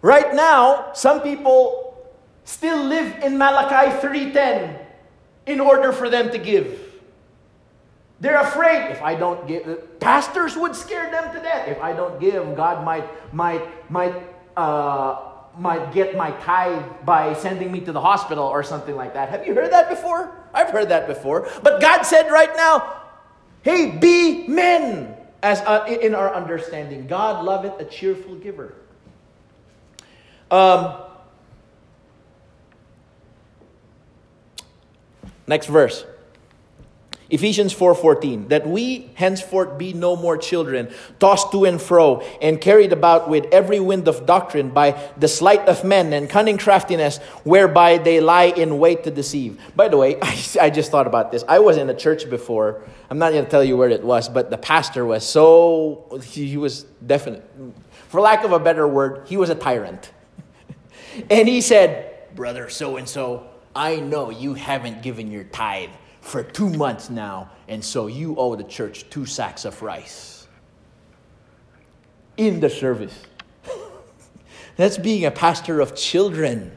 Right 0.00 0.32
now 0.32 0.94
some 0.94 1.20
people 1.20 1.92
still 2.44 2.80
live 2.88 3.20
in 3.20 3.36
malachi 3.36 3.92
3.10 4.00 4.80
in 5.44 5.60
order 5.60 5.92
for 5.92 6.08
them 6.08 6.30
to 6.30 6.38
give. 6.38 6.80
They're 8.20 8.40
afraid 8.40 8.92
if 8.96 9.02
i 9.02 9.12
don't 9.14 9.44
give 9.44 10.00
pastors 10.00 10.56
would 10.56 10.72
scare 10.72 11.10
them 11.10 11.36
to 11.36 11.38
death. 11.42 11.68
If 11.68 11.82
i 11.84 11.92
don't 11.92 12.16
give 12.16 12.40
god 12.56 12.80
might 12.80 13.04
might 13.34 13.64
might 13.90 14.16
uh, 14.56 15.35
might 15.58 15.92
get 15.92 16.16
my 16.16 16.30
tithe 16.42 16.84
by 17.04 17.32
sending 17.34 17.72
me 17.72 17.80
to 17.80 17.92
the 17.92 18.00
hospital 18.00 18.44
or 18.44 18.62
something 18.62 18.94
like 18.94 19.14
that. 19.14 19.30
Have 19.30 19.46
you 19.46 19.54
heard 19.54 19.72
that 19.72 19.88
before? 19.88 20.36
I've 20.52 20.70
heard 20.70 20.90
that 20.90 21.06
before. 21.06 21.48
But 21.62 21.80
God 21.80 22.02
said 22.02 22.30
right 22.30 22.54
now, 22.56 23.02
hey, 23.62 23.90
be 23.90 24.46
men 24.46 25.16
as 25.42 25.60
uh, 25.60 25.86
in 25.88 26.14
our 26.14 26.34
understanding. 26.34 27.06
God 27.06 27.44
loveth 27.44 27.80
a 27.80 27.84
cheerful 27.84 28.36
giver. 28.36 28.74
Um, 30.50 31.02
next 35.46 35.66
verse. 35.66 36.04
Ephesians 37.28 37.74
4:14 37.74 38.48
that 38.48 38.66
we 38.66 39.10
henceforth 39.14 39.76
be 39.78 39.92
no 39.92 40.14
more 40.14 40.36
children 40.36 40.88
tossed 41.18 41.50
to 41.52 41.64
and 41.64 41.82
fro 41.82 42.22
and 42.40 42.60
carried 42.60 42.92
about 42.92 43.28
with 43.28 43.46
every 43.52 43.80
wind 43.80 44.06
of 44.06 44.26
doctrine 44.26 44.70
by 44.70 44.94
the 45.16 45.28
sleight 45.28 45.66
of 45.68 45.82
men 45.82 46.12
and 46.12 46.30
cunning 46.30 46.56
craftiness 46.56 47.18
whereby 47.42 47.98
they 47.98 48.20
lie 48.20 48.52
in 48.56 48.78
wait 48.78 49.02
to 49.04 49.10
deceive. 49.10 49.60
By 49.74 49.88
the 49.88 49.96
way, 49.96 50.16
I, 50.22 50.38
I 50.60 50.70
just 50.70 50.90
thought 50.90 51.06
about 51.06 51.32
this. 51.32 51.42
I 51.48 51.58
was 51.58 51.76
in 51.76 51.90
a 51.90 51.94
church 51.94 52.30
before. 52.30 52.82
I'm 53.10 53.18
not 53.18 53.32
going 53.32 53.44
to 53.44 53.50
tell 53.50 53.64
you 53.64 53.76
where 53.76 53.88
it 53.88 54.04
was, 54.04 54.28
but 54.28 54.50
the 54.50 54.58
pastor 54.58 55.04
was 55.04 55.24
so 55.24 56.20
he, 56.22 56.46
he 56.46 56.56
was 56.56 56.84
definite 57.04 57.44
for 58.08 58.20
lack 58.20 58.44
of 58.44 58.52
a 58.52 58.58
better 58.58 58.86
word, 58.86 59.26
he 59.26 59.36
was 59.36 59.50
a 59.50 59.54
tyrant. 59.54 60.10
and 61.30 61.48
he 61.48 61.60
said, 61.60 62.34
"Brother 62.34 62.68
so 62.68 62.96
and 62.96 63.08
so, 63.08 63.46
I 63.74 63.96
know 63.96 64.30
you 64.30 64.54
haven't 64.54 65.02
given 65.02 65.30
your 65.30 65.44
tithe." 65.44 65.90
For 66.26 66.42
two 66.42 66.68
months 66.70 67.08
now, 67.08 67.50
and 67.68 67.84
so 67.84 68.06
you 68.06 68.36
owe 68.36 68.56
the 68.56 68.64
church 68.64 69.08
two 69.10 69.26
sacks 69.26 69.64
of 69.64 69.80
rice 69.82 70.46
in 72.36 72.60
the 72.60 72.68
service. 72.68 73.22
That's 74.76 74.98
being 74.98 75.24
a 75.24 75.30
pastor 75.30 75.80
of 75.80 75.94
children. 75.94 76.76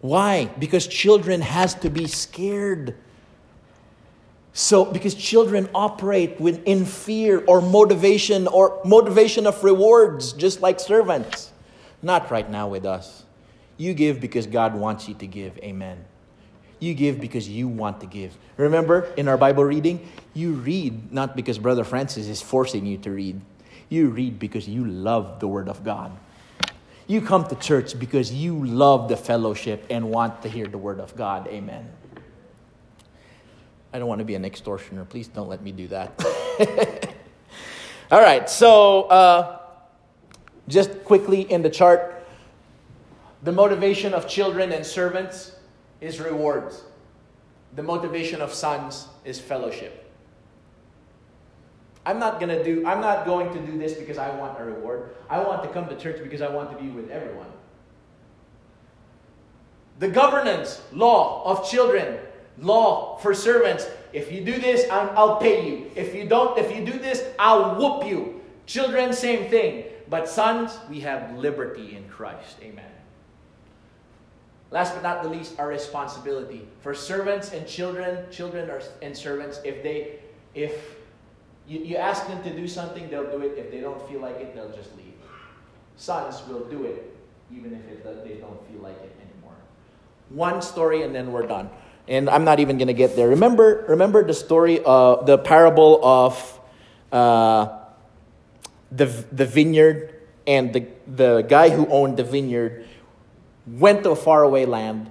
Why? 0.00 0.46
Because 0.58 0.86
children 0.86 1.40
has 1.40 1.74
to 1.76 1.90
be 1.90 2.06
scared. 2.06 2.94
So 4.52 4.84
because 4.84 5.14
children 5.14 5.68
operate 5.74 6.40
with 6.40 6.62
in 6.64 6.84
fear 6.84 7.44
or 7.46 7.60
motivation 7.60 8.46
or 8.46 8.80
motivation 8.84 9.46
of 9.46 9.62
rewards 9.64 10.32
just 10.32 10.60
like 10.60 10.80
servants. 10.80 11.52
Not 12.02 12.30
right 12.30 12.48
now 12.48 12.68
with 12.68 12.84
us. 12.84 13.24
You 13.76 13.94
give 13.94 14.20
because 14.20 14.46
God 14.46 14.74
wants 14.74 15.08
you 15.08 15.14
to 15.14 15.26
give. 15.26 15.58
Amen. 15.58 16.04
You 16.80 16.94
give 16.94 17.20
because 17.20 17.48
you 17.48 17.68
want 17.68 18.00
to 18.00 18.06
give. 18.06 18.36
Remember 18.56 19.12
in 19.16 19.28
our 19.28 19.36
Bible 19.36 19.64
reading, 19.64 20.08
you 20.34 20.52
read 20.52 21.12
not 21.12 21.34
because 21.34 21.58
Brother 21.58 21.84
Francis 21.84 22.28
is 22.28 22.40
forcing 22.40 22.86
you 22.86 22.98
to 22.98 23.10
read. 23.10 23.40
You 23.88 24.08
read 24.08 24.38
because 24.38 24.68
you 24.68 24.84
love 24.84 25.40
the 25.40 25.48
Word 25.48 25.68
of 25.68 25.82
God. 25.82 26.16
You 27.06 27.20
come 27.20 27.46
to 27.46 27.54
church 27.56 27.98
because 27.98 28.32
you 28.32 28.64
love 28.64 29.08
the 29.08 29.16
fellowship 29.16 29.86
and 29.90 30.10
want 30.10 30.42
to 30.42 30.48
hear 30.48 30.66
the 30.66 30.78
Word 30.78 31.00
of 31.00 31.16
God. 31.16 31.48
Amen. 31.48 31.90
I 33.92 33.98
don't 33.98 34.08
want 34.08 34.18
to 34.18 34.24
be 34.24 34.34
an 34.34 34.44
extortioner. 34.44 35.04
Please 35.04 35.28
don't 35.28 35.48
let 35.48 35.62
me 35.62 35.72
do 35.72 35.88
that. 35.88 36.22
All 38.10 38.20
right, 38.20 38.48
so 38.48 39.02
uh, 39.04 39.60
just 40.68 41.04
quickly 41.04 41.42
in 41.42 41.62
the 41.62 41.70
chart 41.70 42.14
the 43.42 43.52
motivation 43.52 44.14
of 44.14 44.26
children 44.26 44.72
and 44.72 44.84
servants 44.84 45.52
is 46.00 46.20
rewards. 46.20 46.82
The 47.74 47.82
motivation 47.82 48.40
of 48.40 48.52
sons 48.52 49.08
is 49.24 49.40
fellowship. 49.40 50.04
I'm 52.06 52.18
not 52.18 52.40
gonna 52.40 52.64
do 52.64 52.86
I'm 52.86 53.00
not 53.00 53.26
going 53.26 53.52
to 53.52 53.58
do 53.60 53.76
this 53.76 53.92
because 53.94 54.16
I 54.16 54.30
want 54.34 54.58
a 54.58 54.64
reward. 54.64 55.10
I 55.28 55.40
want 55.40 55.62
to 55.62 55.68
come 55.68 55.88
to 55.88 55.96
church 55.96 56.22
because 56.22 56.40
I 56.40 56.48
want 56.48 56.70
to 56.70 56.82
be 56.82 56.88
with 56.88 57.10
everyone. 57.10 57.48
The 59.98 60.08
governance, 60.08 60.80
law 60.92 61.44
of 61.44 61.68
children, 61.68 62.18
law 62.58 63.16
for 63.18 63.34
servants. 63.34 63.86
If 64.12 64.32
you 64.32 64.42
do 64.42 64.58
this, 64.58 64.88
i 64.90 65.22
will 65.22 65.36
pay 65.36 65.68
you. 65.68 65.90
If 65.94 66.14
you 66.14 66.26
don't, 66.26 66.58
if 66.58 66.74
you 66.74 66.84
do 66.84 66.98
this, 66.98 67.24
I'll 67.38 67.74
whoop 67.74 68.08
you. 68.08 68.40
Children, 68.66 69.12
same 69.12 69.50
thing. 69.50 69.84
But 70.08 70.28
sons, 70.28 70.78
we 70.88 71.00
have 71.00 71.36
liberty 71.36 71.96
in 71.96 72.08
Christ. 72.08 72.56
Amen. 72.62 72.84
Last 74.70 74.94
but 74.94 75.02
not 75.02 75.22
the 75.22 75.30
least, 75.30 75.58
our 75.58 75.68
responsibility 75.68 76.68
for 76.80 76.94
servants 76.94 77.52
and 77.52 77.66
children, 77.66 78.26
children 78.30 78.68
are, 78.68 78.82
and 79.00 79.16
servants. 79.16 79.60
If 79.64 79.82
they, 79.82 80.18
if 80.54 80.96
you, 81.66 81.80
you 81.80 81.96
ask 81.96 82.26
them 82.26 82.42
to 82.42 82.54
do 82.54 82.68
something, 82.68 83.08
they'll 83.08 83.30
do 83.30 83.40
it. 83.42 83.56
If 83.56 83.70
they 83.70 83.80
don't 83.80 84.06
feel 84.08 84.20
like 84.20 84.36
it, 84.36 84.54
they'll 84.54 84.70
just 84.70 84.94
leave. 84.96 85.14
Sons 85.96 86.46
will 86.48 86.64
do 86.64 86.84
it, 86.84 87.16
even 87.50 87.72
if 87.72 87.80
it, 87.88 88.04
they 88.24 88.34
don't 88.34 88.60
feel 88.70 88.82
like 88.82 88.96
it 89.02 89.16
anymore. 89.20 89.56
One 90.28 90.60
story, 90.60 91.02
and 91.02 91.14
then 91.14 91.32
we're 91.32 91.46
done. 91.46 91.70
And 92.06 92.28
I'm 92.28 92.44
not 92.44 92.60
even 92.60 92.78
to 92.78 92.92
get 92.92 93.16
there. 93.16 93.28
Remember, 93.28 93.84
remember 93.88 94.22
the 94.22 94.34
story, 94.34 94.80
of 94.84 95.26
the 95.26 95.38
parable 95.38 96.00
of 96.04 96.60
uh, 97.10 97.78
the 98.92 99.06
the 99.32 99.44
vineyard 99.44 100.14
and 100.46 100.72
the 100.72 100.86
the 101.06 101.42
guy 101.42 101.68
who 101.68 101.86
owned 101.88 102.16
the 102.16 102.24
vineyard 102.24 102.86
went 103.72 104.04
to 104.04 104.10
a 104.10 104.16
faraway 104.16 104.64
land, 104.64 105.10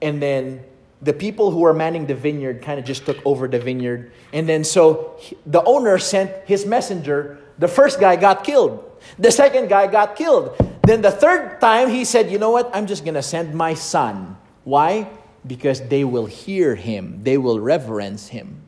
and 0.00 0.20
then 0.22 0.64
the 1.04 1.12
people 1.12 1.50
who 1.50 1.60
were 1.60 1.74
manning 1.74 2.06
the 2.06 2.14
vineyard 2.14 2.62
kind 2.62 2.78
of 2.78 2.84
just 2.84 3.04
took 3.04 3.18
over 3.26 3.46
the 3.46 3.58
vineyard. 3.58 4.12
And 4.32 4.48
then 4.48 4.64
so 4.64 5.20
the 5.44 5.62
owner 5.64 5.98
sent 5.98 6.32
his 6.46 6.64
messenger. 6.64 7.38
The 7.58 7.68
first 7.68 8.00
guy 8.00 8.16
got 8.16 8.42
killed. 8.42 8.82
The 9.18 9.30
second 9.30 9.68
guy 9.68 9.86
got 9.86 10.16
killed. 10.16 10.56
Then 10.82 11.02
the 11.02 11.10
third 11.10 11.60
time 11.60 11.90
he 11.90 12.04
said, 12.04 12.30
You 12.30 12.38
know 12.38 12.50
what? 12.50 12.70
I'm 12.74 12.86
just 12.86 13.04
going 13.04 13.14
to 13.14 13.22
send 13.22 13.54
my 13.54 13.74
son. 13.74 14.36
Why? 14.64 15.08
Because 15.46 15.86
they 15.88 16.04
will 16.04 16.26
hear 16.26 16.74
him, 16.74 17.20
they 17.22 17.36
will 17.36 17.60
reverence 17.60 18.28
him. 18.28 18.62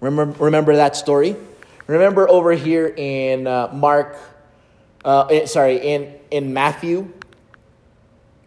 Remember, 0.00 0.44
remember 0.44 0.76
that 0.76 0.94
story? 0.94 1.36
Remember 1.86 2.28
over 2.28 2.52
here 2.52 2.86
in 2.88 3.46
uh, 3.46 3.70
Mark, 3.72 4.18
uh, 5.04 5.26
eh, 5.30 5.46
sorry, 5.46 5.76
in, 5.76 6.14
in 6.30 6.52
Matthew 6.52 7.12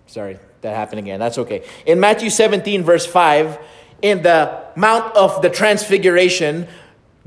Sorry, 0.08 0.38
that 0.62 0.76
happened 0.76 1.00
again. 1.00 1.20
That's 1.20 1.38
okay. 1.40 1.66
In 1.86 2.00
Matthew 2.00 2.30
17, 2.30 2.84
verse 2.84 3.06
5, 3.06 3.58
in 4.02 4.22
the 4.22 4.64
Mount 4.76 5.16
of 5.16 5.42
the 5.42 5.50
Transfiguration, 5.50 6.68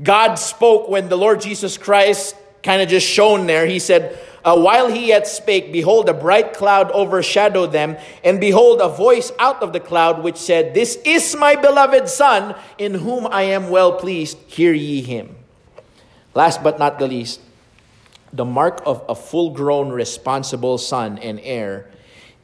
God 0.01 0.35
spoke 0.35 0.87
when 0.87 1.09
the 1.09 1.17
Lord 1.17 1.41
Jesus 1.41 1.77
Christ 1.77 2.35
kind 2.63 2.81
of 2.81 2.89
just 2.89 3.07
shone 3.07 3.47
there. 3.47 3.65
He 3.65 3.79
said, 3.79 4.17
uh, 4.45 4.57
While 4.57 4.89
he 4.89 5.07
yet 5.07 5.27
spake, 5.27 5.73
behold, 5.73 6.07
a 6.07 6.13
bright 6.13 6.53
cloud 6.53 6.91
overshadowed 6.91 7.71
them, 7.71 7.97
and 8.23 8.39
behold, 8.39 8.79
a 8.81 8.87
voice 8.87 9.31
out 9.39 9.61
of 9.61 9.73
the 9.73 9.79
cloud 9.79 10.23
which 10.23 10.37
said, 10.37 10.73
This 10.73 10.97
is 11.05 11.35
my 11.35 11.55
beloved 11.55 12.07
Son, 12.07 12.55
in 12.77 12.93
whom 12.93 13.27
I 13.27 13.43
am 13.43 13.69
well 13.69 13.93
pleased. 13.93 14.37
Hear 14.47 14.73
ye 14.73 15.01
him. 15.01 15.35
Last 16.33 16.63
but 16.63 16.79
not 16.79 16.99
the 16.99 17.07
least, 17.07 17.41
the 18.31 18.45
mark 18.45 18.81
of 18.85 19.03
a 19.09 19.15
full 19.15 19.49
grown, 19.49 19.89
responsible 19.89 20.77
son 20.77 21.17
and 21.17 21.39
heir 21.41 21.89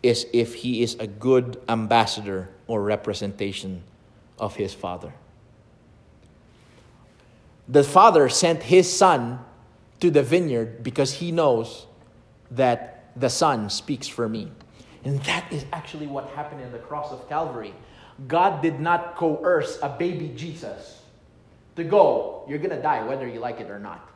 is 0.03 0.25
if 0.33 0.55
he 0.55 0.83
is 0.83 0.95
a 0.95 1.07
good 1.07 1.61
ambassador 1.67 2.49
or 2.67 2.81
representation 2.83 3.83
of 4.39 4.55
his 4.55 4.73
father. 4.73 5.13
The 7.67 7.83
father 7.83 8.29
sent 8.29 8.63
his 8.63 8.91
son 8.91 9.39
to 9.99 10.11
the 10.11 10.21
vineyard 10.21 10.83
because 10.83 11.13
he 11.13 11.31
knows 11.31 11.87
that 12.51 13.09
the 13.15 13.29
Son 13.29 13.69
speaks 13.69 14.07
for 14.07 14.27
me. 14.27 14.51
And 15.03 15.21
that 15.23 15.51
is 15.51 15.65
actually 15.71 16.07
what 16.07 16.29
happened 16.29 16.61
in 16.61 16.71
the 16.71 16.79
cross 16.79 17.11
of 17.11 17.27
Calvary. 17.29 17.73
God 18.27 18.61
did 18.61 18.79
not 18.79 19.15
coerce 19.15 19.79
a 19.81 19.89
baby 19.89 20.33
Jesus 20.35 21.01
to 21.75 21.83
go, 21.83 22.45
you're 22.47 22.59
going 22.59 22.75
to 22.75 22.81
die 22.81 23.05
whether 23.05 23.27
you 23.27 23.39
like 23.39 23.59
it 23.59 23.69
or 23.69 23.79
not. 23.79 24.09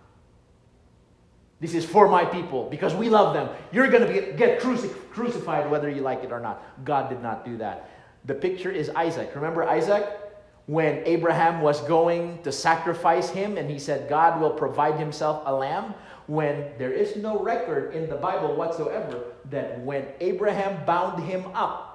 This 1.60 1.74
is 1.74 1.86
for 1.86 2.07
my 2.07 2.24
people 2.24 2.70
because 2.70 2.93
we 2.93 3.10
love 3.10 3.34
them. 3.34 3.49
You're 3.72 3.89
going 3.89 4.07
to 4.07 4.34
get 4.34 4.62
cruci- 4.62 4.93
crucified 5.12 5.70
whether 5.70 5.89
you 5.89 6.01
like 6.01 6.24
it 6.24 6.32
or 6.32 6.39
not. 6.39 6.64
God 6.86 7.10
did 7.10 7.22
not 7.22 7.43
do 7.43 7.57
that. 7.57 7.89
The 8.26 8.34
picture 8.34 8.72
is 8.72 8.89
Isaac. 8.89 9.32
Remember 9.36 9.64
Isaac? 9.64 10.05
When 10.68 11.01
Abraham 11.05 11.62
was 11.62 11.82
going 11.82 12.43
to 12.43 12.51
sacrifice 12.51 13.30
him 13.30 13.57
and 13.57 13.70
he 13.70 13.80
said, 13.80 14.07
God 14.07 14.39
will 14.39 14.51
provide 14.51 14.99
himself 14.99 15.41
a 15.45 15.53
lamb. 15.53 15.95
When 16.28 16.72
there 16.78 16.93
is 16.93 17.16
no 17.16 17.39
record 17.39 17.95
in 17.95 18.07
the 18.07 18.16
Bible 18.16 18.55
whatsoever 18.55 19.24
that 19.49 19.80
when 19.82 20.05
Abraham 20.20 20.86
bound 20.86 21.24
him 21.24 21.43
up, 21.55 21.89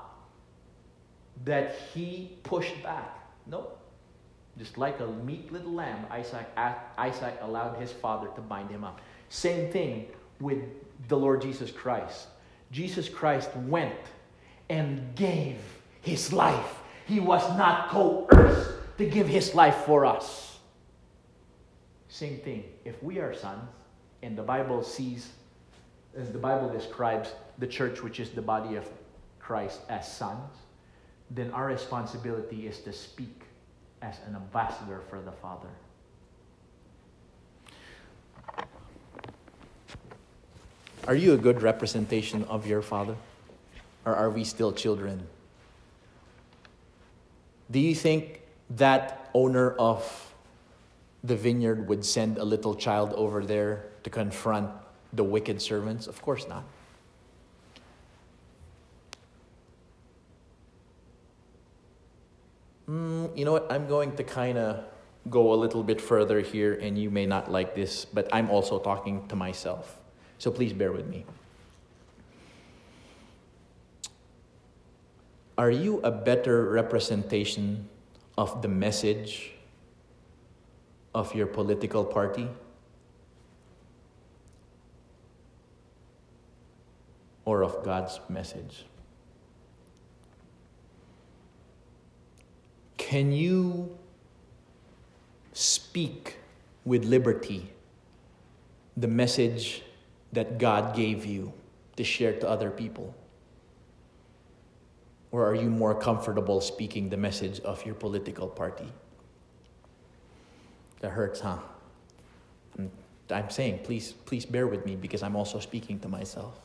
that 1.44 1.76
he 1.92 2.36
pushed 2.42 2.82
back. 2.82 3.28
No. 3.46 3.68
Just 4.58 4.78
like 4.78 5.00
a 5.00 5.06
meek 5.06 5.50
little 5.52 5.72
lamb, 5.72 6.06
Isaac, 6.10 6.46
Isaac 6.98 7.38
allowed 7.42 7.80
his 7.80 7.92
father 7.92 8.28
to 8.34 8.40
bind 8.40 8.70
him 8.70 8.84
up. 8.84 9.00
Same 9.28 9.70
thing 9.70 10.06
with 10.40 10.62
the 11.08 11.16
Lord 11.16 11.42
Jesus 11.42 11.70
Christ. 11.70 12.28
Jesus 12.70 13.08
Christ 13.08 13.54
went 13.56 13.94
and 14.68 15.14
gave 15.14 15.58
his 16.00 16.32
life. 16.32 16.80
He 17.06 17.20
was 17.20 17.46
not 17.56 17.88
coerced 17.90 18.70
to 18.98 19.06
give 19.06 19.28
his 19.28 19.54
life 19.54 19.76
for 19.86 20.06
us. 20.06 20.58
Same 22.08 22.38
thing. 22.38 22.64
If 22.84 23.02
we 23.02 23.18
are 23.18 23.34
sons, 23.34 23.68
and 24.22 24.38
the 24.38 24.42
Bible 24.42 24.82
sees, 24.82 25.32
as 26.16 26.30
the 26.30 26.38
Bible 26.38 26.68
describes 26.68 27.32
the 27.58 27.66
church, 27.66 28.02
which 28.02 28.20
is 28.20 28.30
the 28.30 28.40
body 28.40 28.76
of 28.76 28.88
Christ, 29.38 29.80
as 29.88 30.10
sons, 30.10 30.56
then 31.30 31.50
our 31.50 31.66
responsibility 31.66 32.66
is 32.66 32.78
to 32.80 32.92
speak 32.92 33.42
as 34.00 34.16
an 34.26 34.36
ambassador 34.36 35.02
for 35.10 35.20
the 35.20 35.32
Father. 35.32 35.68
Are 41.06 41.14
you 41.14 41.34
a 41.34 41.36
good 41.36 41.60
representation 41.60 42.44
of 42.44 42.66
your 42.66 42.80
Father? 42.80 43.14
Or 44.06 44.16
are 44.16 44.30
we 44.30 44.42
still 44.42 44.72
children? 44.72 45.26
Do 47.70 47.78
you 47.78 47.94
think 47.94 48.40
that 48.70 49.28
owner 49.34 49.72
of 49.72 50.32
the 51.22 51.36
vineyard 51.36 51.88
would 51.88 52.04
send 52.04 52.38
a 52.38 52.44
little 52.44 52.74
child 52.74 53.12
over 53.14 53.44
there 53.44 53.84
to 54.04 54.10
confront 54.10 54.70
the 55.12 55.24
wicked 55.24 55.60
servants? 55.60 56.06
Of 56.06 56.22
course 56.22 56.48
not. 56.48 56.64
Mm, 62.88 63.36
you 63.36 63.44
know 63.44 63.52
what? 63.52 63.70
I'm 63.70 63.88
going 63.88 64.16
to 64.16 64.24
kind 64.24 64.56
of 64.56 64.84
go 65.28 65.52
a 65.52 65.56
little 65.56 65.82
bit 65.82 66.00
further 66.00 66.40
here, 66.40 66.74
and 66.74 66.98
you 66.98 67.10
may 67.10 67.26
not 67.26 67.50
like 67.50 67.74
this, 67.74 68.06
but 68.06 68.28
I'm 68.32 68.48
also 68.48 68.78
talking 68.78 69.26
to 69.28 69.36
myself. 69.36 69.98
So 70.44 70.50
please 70.50 70.74
bear 70.74 70.92
with 70.92 71.06
me. 71.06 71.24
Are 75.56 75.70
you 75.70 76.00
a 76.00 76.10
better 76.10 76.68
representation 76.68 77.88
of 78.36 78.60
the 78.60 78.68
message 78.68 79.52
of 81.14 81.34
your 81.34 81.46
political 81.46 82.04
party? 82.04 82.50
Or 87.46 87.64
of 87.64 87.82
God's 87.82 88.20
message? 88.28 88.84
Can 92.98 93.32
you 93.32 93.96
speak 95.54 96.36
with 96.84 97.06
liberty 97.06 97.70
the 98.94 99.08
message 99.08 99.80
that 100.34 100.58
God 100.58 100.94
gave 100.94 101.24
you 101.24 101.52
to 101.96 102.04
share 102.04 102.32
to 102.40 102.48
other 102.48 102.70
people? 102.70 103.14
Or 105.30 105.46
are 105.46 105.54
you 105.54 105.68
more 105.68 105.94
comfortable 105.94 106.60
speaking 106.60 107.08
the 107.08 107.16
message 107.16 107.60
of 107.60 107.84
your 107.84 107.94
political 107.94 108.46
party? 108.46 108.92
That 111.00 111.10
hurts, 111.10 111.40
huh? 111.40 111.58
I'm 113.30 113.50
saying, 113.50 113.80
please, 113.84 114.12
please 114.12 114.44
bear 114.44 114.66
with 114.66 114.84
me 114.84 114.96
because 114.96 115.22
I'm 115.22 115.34
also 115.34 115.58
speaking 115.58 115.98
to 116.00 116.08
myself. 116.08 116.58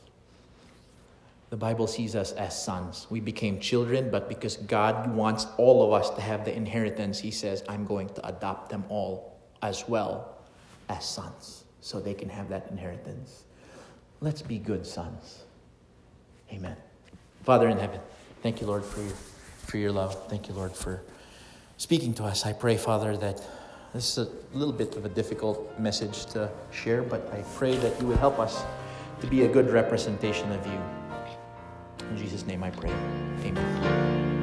The 1.49 1.57
Bible 1.57 1.87
sees 1.87 2.15
us 2.15 2.31
as 2.33 2.61
sons. 2.61 3.07
We 3.09 3.19
became 3.19 3.59
children, 3.59 4.11
but 4.11 4.29
because 4.29 4.57
God 4.57 5.09
wants 5.15 5.47
all 5.57 5.81
of 5.81 5.99
us 5.99 6.11
to 6.11 6.21
have 6.21 6.45
the 6.45 6.55
inheritance, 6.55 7.19
He 7.19 7.31
says, 7.31 7.63
I'm 7.67 7.85
going 7.85 8.09
to 8.09 8.27
adopt 8.27 8.69
them 8.69 8.83
all 8.89 9.39
as 9.63 9.87
well 9.87 10.37
as 10.89 11.05
sons 11.05 11.63
so 11.81 11.99
they 11.99 12.13
can 12.13 12.29
have 12.29 12.49
that 12.49 12.67
inheritance. 12.69 13.45
Let's 14.21 14.41
be 14.41 14.57
good 14.57 14.85
sons. 14.85 15.43
Amen. 16.51 16.75
Father 17.43 17.69
in 17.69 17.77
heaven, 17.77 17.99
thank 18.43 18.59
you, 18.59 18.67
Lord, 18.67 18.83
for 18.83 19.01
your, 19.01 19.15
for 19.65 19.77
your 19.77 19.91
love. 19.91 20.27
Thank 20.29 20.49
you, 20.49 20.53
Lord, 20.53 20.73
for 20.73 21.01
speaking 21.77 22.13
to 22.15 22.23
us. 22.25 22.45
I 22.45 22.53
pray, 22.53 22.75
Father, 22.75 23.15
that 23.17 23.41
this 23.93 24.17
is 24.17 24.27
a 24.27 24.57
little 24.57 24.73
bit 24.73 24.95
of 24.95 25.05
a 25.05 25.09
difficult 25.09 25.79
message 25.79 26.25
to 26.27 26.49
share, 26.71 27.01
but 27.01 27.27
I 27.33 27.43
pray 27.55 27.77
that 27.77 27.99
you 27.99 28.07
would 28.07 28.17
help 28.17 28.39
us 28.39 28.63
to 29.21 29.27
be 29.27 29.43
a 29.43 29.47
good 29.47 29.69
representation 29.71 30.51
of 30.51 30.65
you. 30.67 30.79
In 32.09 32.17
Jesus' 32.17 32.45
name 32.45 32.63
I 32.63 32.71
pray. 32.71 32.91
Amen. 33.43 34.38